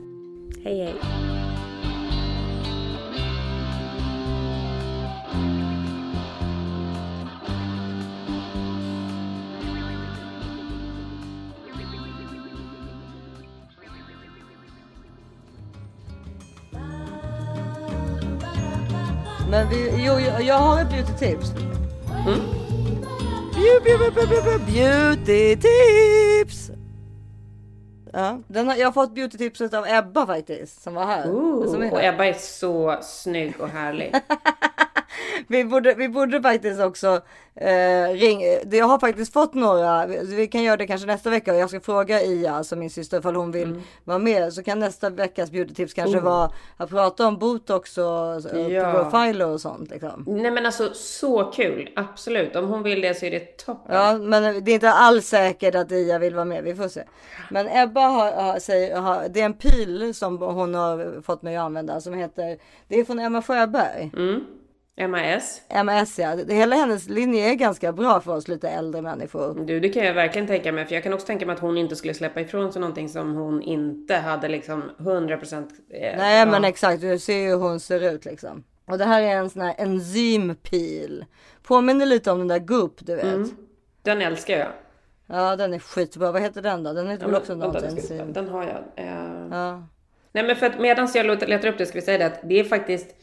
[0.64, 0.94] Hej hej.
[19.54, 21.50] Men vi, jo, jag, har ett beauty-tips.
[22.26, 22.40] Mm.
[23.54, 26.70] Beauty, beauty, beauty tips!
[28.12, 31.22] Ja, den har, jag har fått beauty-tipset av Ebba faktiskt, som var här.
[31.22, 32.14] som är Ooh, och här.
[32.14, 34.14] Ebba är så snygg och härlig.
[35.48, 37.20] Vi borde, vi borde faktiskt också
[37.56, 38.40] eh, ring.
[38.64, 40.06] det- Jag har faktiskt fått några.
[40.06, 41.54] Vi kan göra det kanske nästa vecka.
[41.54, 44.52] Jag ska fråga Ia, alltså min syster, ifall hon vill vara med.
[44.52, 46.28] Så kan nästa veckas beauty-tips kanske Mm.
[46.28, 46.32] Oh.
[46.38, 48.92] vara att prata om botox och och Ja.
[48.92, 49.90] profiler och sånt.
[49.90, 50.24] Liksom.
[50.26, 51.90] Nej men alltså så kul.
[51.96, 52.56] Absolut.
[52.56, 53.96] Om hon vill det så är det toppen.
[53.96, 56.64] Ja, men det är inte alls säkert att Ia vill vara med.
[56.64, 57.02] Vi får se.
[57.50, 61.56] Men Ebba har, har, säger, har, det är en pil som hon har fått mig
[61.56, 62.58] att använda som heter,
[62.88, 64.10] det är från Emma Sjöberg.
[64.16, 64.44] Mm.
[64.96, 65.62] MAS.
[65.68, 69.64] MS ja, hela hennes linje är ganska bra för oss lite äldre människor.
[69.66, 70.86] Du, det kan jag verkligen tänka mig.
[70.86, 73.34] För jag kan också tänka mig att hon inte skulle släppa ifrån sig någonting som
[73.34, 76.46] hon inte hade liksom 100% eh, Nej ja.
[76.46, 78.64] men exakt, du ser ju hur hon ser ut liksom.
[78.86, 81.24] Och det här är en sån här enzympil.
[81.62, 83.24] Påminner lite om den där Goop du vet.
[83.24, 83.50] Mm.
[84.02, 84.68] Den älskar jag.
[85.26, 86.32] Ja den är skitbra.
[86.32, 86.92] Vad heter den då?
[86.92, 88.32] Den heter Ja, väl också något enzym.
[88.32, 89.06] Den har jag.
[89.06, 89.88] Eh, Ja.
[90.32, 92.60] Nej men för att medan jag letar upp det ska vi säga det att det
[92.60, 93.16] är faktiskt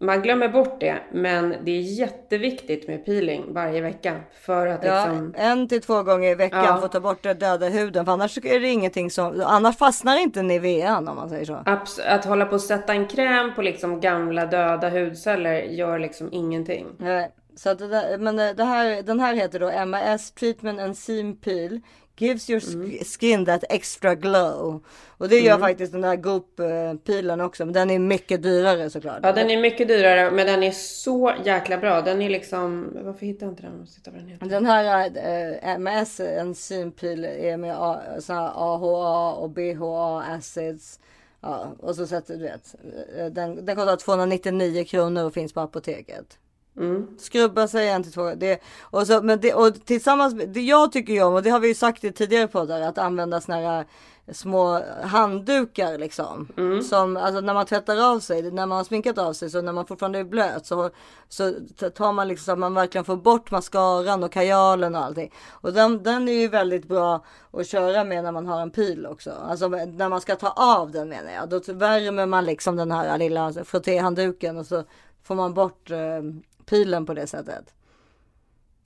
[0.00, 4.98] man glömmer bort det, men det är jätteviktigt med peeling varje vecka för att Ja,
[5.06, 5.34] liksom.
[5.36, 6.76] en till två gånger i veckan Ja.
[6.76, 8.04] för att ta bort den döda huden.
[8.04, 11.52] För annars är det ingenting som, annars fastnar inte Nivean om man säger så.
[11.54, 16.28] Abs- att hålla på och sätta en kräm på liksom gamla döda hudceller gör liksom
[16.32, 16.86] ingenting.
[16.98, 21.36] Nej, Så att det där, men det här, den här heter då MAS Treatment Enzym
[21.36, 21.80] Peel.
[22.18, 24.84] Gives your sk- skin that extra glow.
[25.18, 25.60] Och det gör Mm.
[25.68, 27.64] faktiskt den där Goop-pilen också.
[27.64, 29.18] Men den är mycket dyrare såklart.
[29.22, 32.00] Ja, den är mycket dyrare, men den är så jäkla bra.
[32.02, 33.86] Den är liksom, varför hittar jag inte den?
[34.04, 34.46] Jag vad den heter.
[34.46, 37.76] Den här eh, MS enzympil är med
[38.22, 41.00] så här AHA och BHA acids.
[41.40, 42.74] Ja, och så sätter du vet.
[43.18, 46.38] eh, Den, den kostar 299 kronor och finns på apoteket.
[46.76, 47.06] Mm.
[47.18, 51.12] Skrubba sig en till två det, och, så, men det, och tillsammans det jag tycker
[51.12, 53.86] ju om och det har vi ju sagt i tidigare poddar att använda såna här
[54.32, 56.48] små handdukar liksom.
[56.82, 59.72] Som alltså när man tvättar av sig, när man har sminkat av sig så när
[59.72, 60.90] man fortfarande är blöt så,
[61.28, 61.52] så
[61.94, 65.32] tar man liksom så att man verkligen får bort mascaran och kajalen och allting.
[65.50, 69.06] Och den, den är ju väldigt bra att köra med när man har en pil
[69.06, 69.30] också.
[69.30, 71.48] Alltså när man ska ta av den menar jag.
[71.48, 74.84] Då värmer man liksom den här lilla frottéhandduken och så
[75.22, 76.22] får man bort eh,
[76.66, 77.74] pilen på det sättet.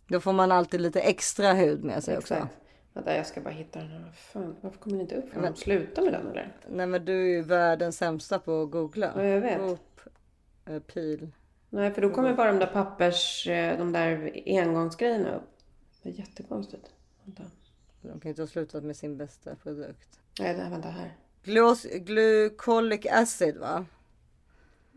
[0.09, 2.49] Då får man alltid lite extra hud med sig också.
[2.93, 4.12] Vänta, jag ska bara hitta den här.
[4.12, 5.35] Fan, varför kommer den inte upp?
[5.35, 6.57] Har de slutat med den eller?
[6.68, 9.12] Nej men du är ju världens sämsta på att googla.
[9.16, 9.59] Ja, jag vet.
[9.59, 10.01] Goop,
[10.66, 11.31] eh, pil.
[11.70, 15.51] Nej, för då kommer bara de där pappers, eh, de där engångsgrejerna upp.
[16.03, 16.87] Det är jättekonstigt.
[17.24, 17.43] Vänta.
[18.03, 20.20] De kan inte ha slutat med sin bästa produkt.
[20.41, 21.16] Nej, det här, vänta här.
[21.43, 23.87] Glos, glycolic acid va?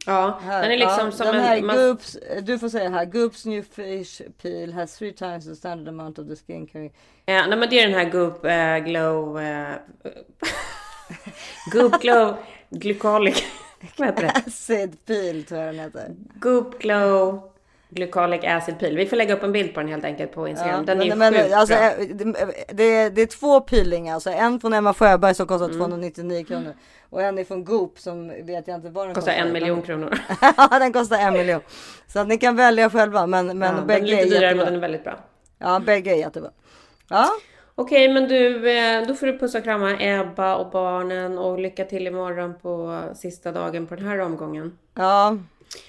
[0.06, 1.41] Ja, Här, den är liksom ja, som den en...
[1.41, 3.06] här man- Goops, du får säga här.
[3.06, 6.93] Goops new fish peel has three times the standard amount of the skin carrying.
[7.26, 9.39] Ja, nej, men det är den här Goop eh, Glow...
[9.39, 9.76] Eh,
[11.72, 12.36] Goop Glow
[12.70, 13.43] Glycolic...
[13.97, 14.32] Vad heter det?
[14.47, 16.16] Acid peel tror jag den heter.
[16.36, 17.53] Goop Glow
[17.93, 18.95] Glycolic Acid Peel.
[18.97, 20.85] Vi får lägga upp en bild på den helt enkelt på Instagram.
[20.85, 21.83] den är ju men, sjukt alltså, bra.
[21.91, 22.33] eh, det,
[22.73, 24.13] det, är- det är två peelingar.
[24.13, 25.59] Alltså en från Emma Sjöberg som Mm.
[25.59, 26.73] kostar 299 kronor.
[27.09, 29.45] Och en är från Goop som vet jag inte vad den Kostar kostar.
[29.47, 30.19] en miljon kronor.
[30.57, 31.61] Ja den kostar en miljon.
[32.07, 34.55] Så att ni kan välja själva men, men ja, den är bägge lite är dyrare
[34.55, 35.19] men den är väldigt bra.
[35.59, 36.49] Ja bägge är jättebra.
[37.09, 37.27] Ja.
[37.75, 41.85] Okej, men du, eh, då får du pussa och krama Ebba och barnen och lycka
[41.85, 44.77] till imorgon på sista dagen på den här omgången.
[44.95, 45.37] Ja,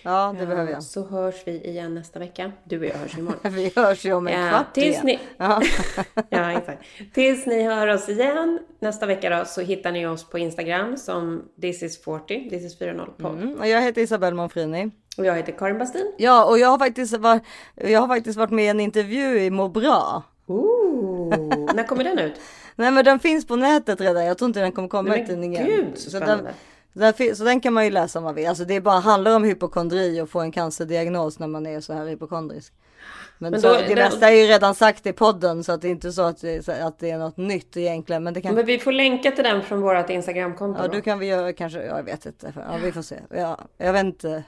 [0.02, 0.82] ja det behöver jag.
[0.82, 2.52] Så hörs vi igen nästa vecka.
[2.64, 3.40] Du och jag hörs imorgon.
[3.54, 5.06] Vi hörs ju om en Ja, kvart tills igen.
[5.06, 5.18] ni...
[5.36, 5.62] Ja.
[6.28, 6.82] ja, exakt.
[7.14, 11.42] Tills ni hör oss igen nästa vecka då så hittar ni oss på Instagram som
[11.60, 13.32] this is 40, this is 40 podd.
[13.42, 14.90] Mm, och jag heter Isabelle Monfrini.
[15.18, 16.12] Och jag heter Karin Bastin.
[16.18, 17.42] Ja, och jag har faktiskt varit,
[17.74, 20.22] jag har faktiskt varit med i en intervju i Må bra.
[20.46, 21.28] Ooh,
[21.74, 22.34] när kommer den ut?
[22.76, 24.24] Nej men den finns på nätet redan.
[24.24, 25.66] Jag tror inte den kommer komma i men tidningen.
[25.66, 26.44] gud, så spännande.
[26.44, 26.52] den,
[27.16, 28.48] fin- så den kan man ju läsa om man vill.
[28.48, 32.06] Alltså det bara handlar om hypokondri och få en cancerdiagnos när man är så här
[32.06, 32.72] hypokondrisk.
[33.38, 35.82] Men, Men så, då- det det- mesta är ju redan sagt i podden så att
[35.82, 38.22] det är inte så att det, att det är något nytt egentligen.
[38.24, 40.92] Men det kan, Men vi får länka till den från vårt Instagramkonto ja då.
[40.94, 42.52] du kan vi göra kanske, ja, jag vet inte.
[42.56, 43.20] Ja vi får se.
[43.30, 44.44] Ja, jag vet inte.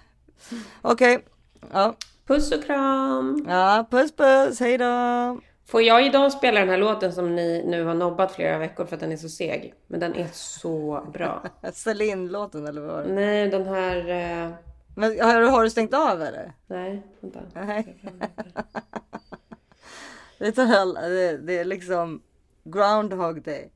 [0.82, 1.24] Okej.
[1.72, 1.96] Ja.
[2.26, 3.46] Puss och kram!
[3.48, 5.40] Ja, puss puss, hej då!
[5.66, 8.94] Får jag idag spela den här låten som ni nu har nobbat flera veckor för
[8.96, 9.74] att den är så seg?
[9.86, 11.42] Men den är så bra.
[11.72, 13.12] Celine-låten eller vad var det?
[13.12, 13.96] Nej, den här...
[14.08, 14.50] eh,
[14.96, 16.52] Men har, har du stängt av eller?
[16.66, 17.40] Nej, vänta.
[17.54, 17.96] Nej.
[20.38, 22.22] det, tar hell, det, det är liksom
[22.64, 23.70] Groundhog Day.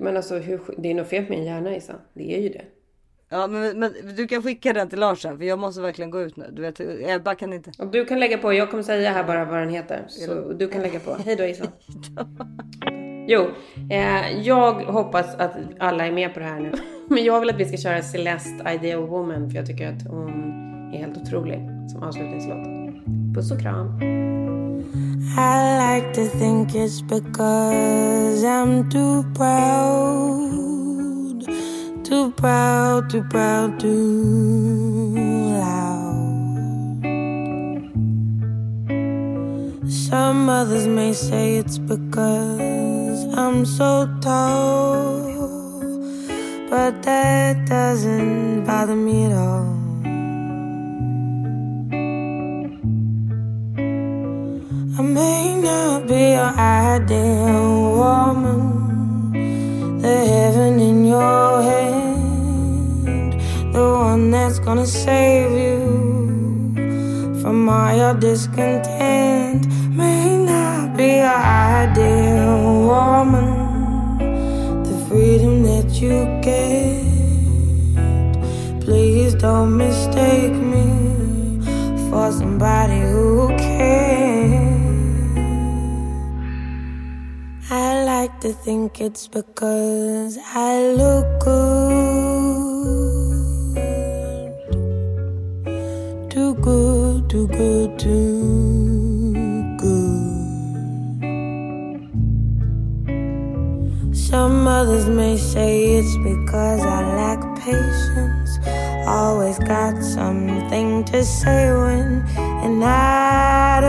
[0.00, 1.94] Men alltså, hur, det är nog fel på min hjärna Isa.
[2.14, 2.64] Det är ju det.
[3.32, 6.20] Ja men, men du kan skicka den till Lars sen för jag måste verkligen gå
[6.20, 6.44] ut nu.
[6.52, 7.70] Du vet, Ebba kan inte.
[7.78, 10.04] Och du kan lägga på, jag kommer säga här bara vad den heter.
[10.08, 11.16] Så du kan lägga på.
[11.24, 11.64] Hej då Isa.
[13.26, 13.46] Jo,
[13.90, 16.72] eh, jag hoppas att alla är med på det här nu.
[17.08, 20.30] Men jag vill att vi ska köra Celeste Ideal Woman för jag tycker att hon
[20.94, 21.60] är helt otrolig
[21.92, 22.66] som avslutningslåt.
[23.34, 24.00] Puss och kram.
[25.38, 30.52] I like to think it's because I'm too proud,
[32.12, 35.14] too proud, too proud, too
[35.64, 37.00] loud.
[39.88, 43.90] Some others may say it's because I'm so
[44.20, 45.22] tall,
[46.68, 49.72] but that doesn't bother me at all.
[54.98, 58.60] I may not be your ideal woman,
[60.02, 62.01] the heaven in your hand,
[63.72, 65.80] the one that's gonna save you
[67.40, 69.66] from all your discontent.
[69.96, 71.42] May not be your
[71.80, 73.48] ideal woman,
[74.84, 77.12] the freedom that you get.
[78.82, 80.86] Please don't mistake me
[82.10, 84.72] for somebody who cares.
[87.70, 92.11] I like to think it's because I look good.
[97.52, 99.32] Good, too
[99.76, 100.52] good.
[104.16, 108.58] Some others may say it's because I lack patience.
[109.06, 112.24] Always got something to say when
[112.62, 113.84] you're not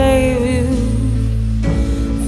[0.00, 0.66] save you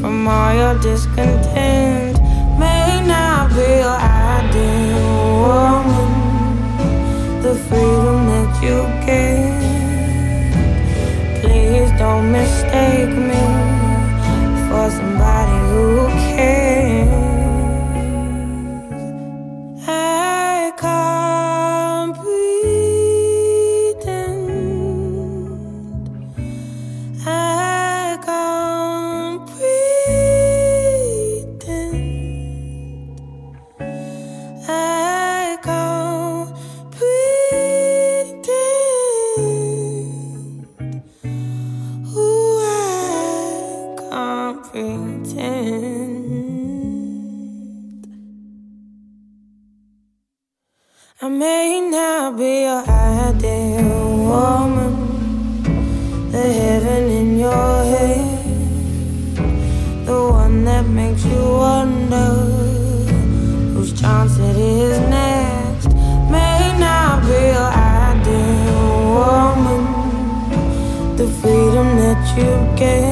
[0.01, 2.15] from all your discontent.
[2.63, 5.05] May not be your ideal
[5.47, 6.11] woman,
[7.45, 9.63] the freedom that you get.
[11.41, 13.45] Please don't mistake me
[14.67, 15.85] for somebody who
[16.29, 16.92] cares.
[44.53, 46.43] Can't pretend.
[51.21, 54.93] I may not be your ideal woman,
[56.33, 59.37] the heaven in your head,
[60.07, 62.31] the one that makes you wonder
[63.75, 65.89] whose chance it is next.
[66.31, 67.73] May not be your
[68.03, 73.12] ideal woman, the freedom that you get.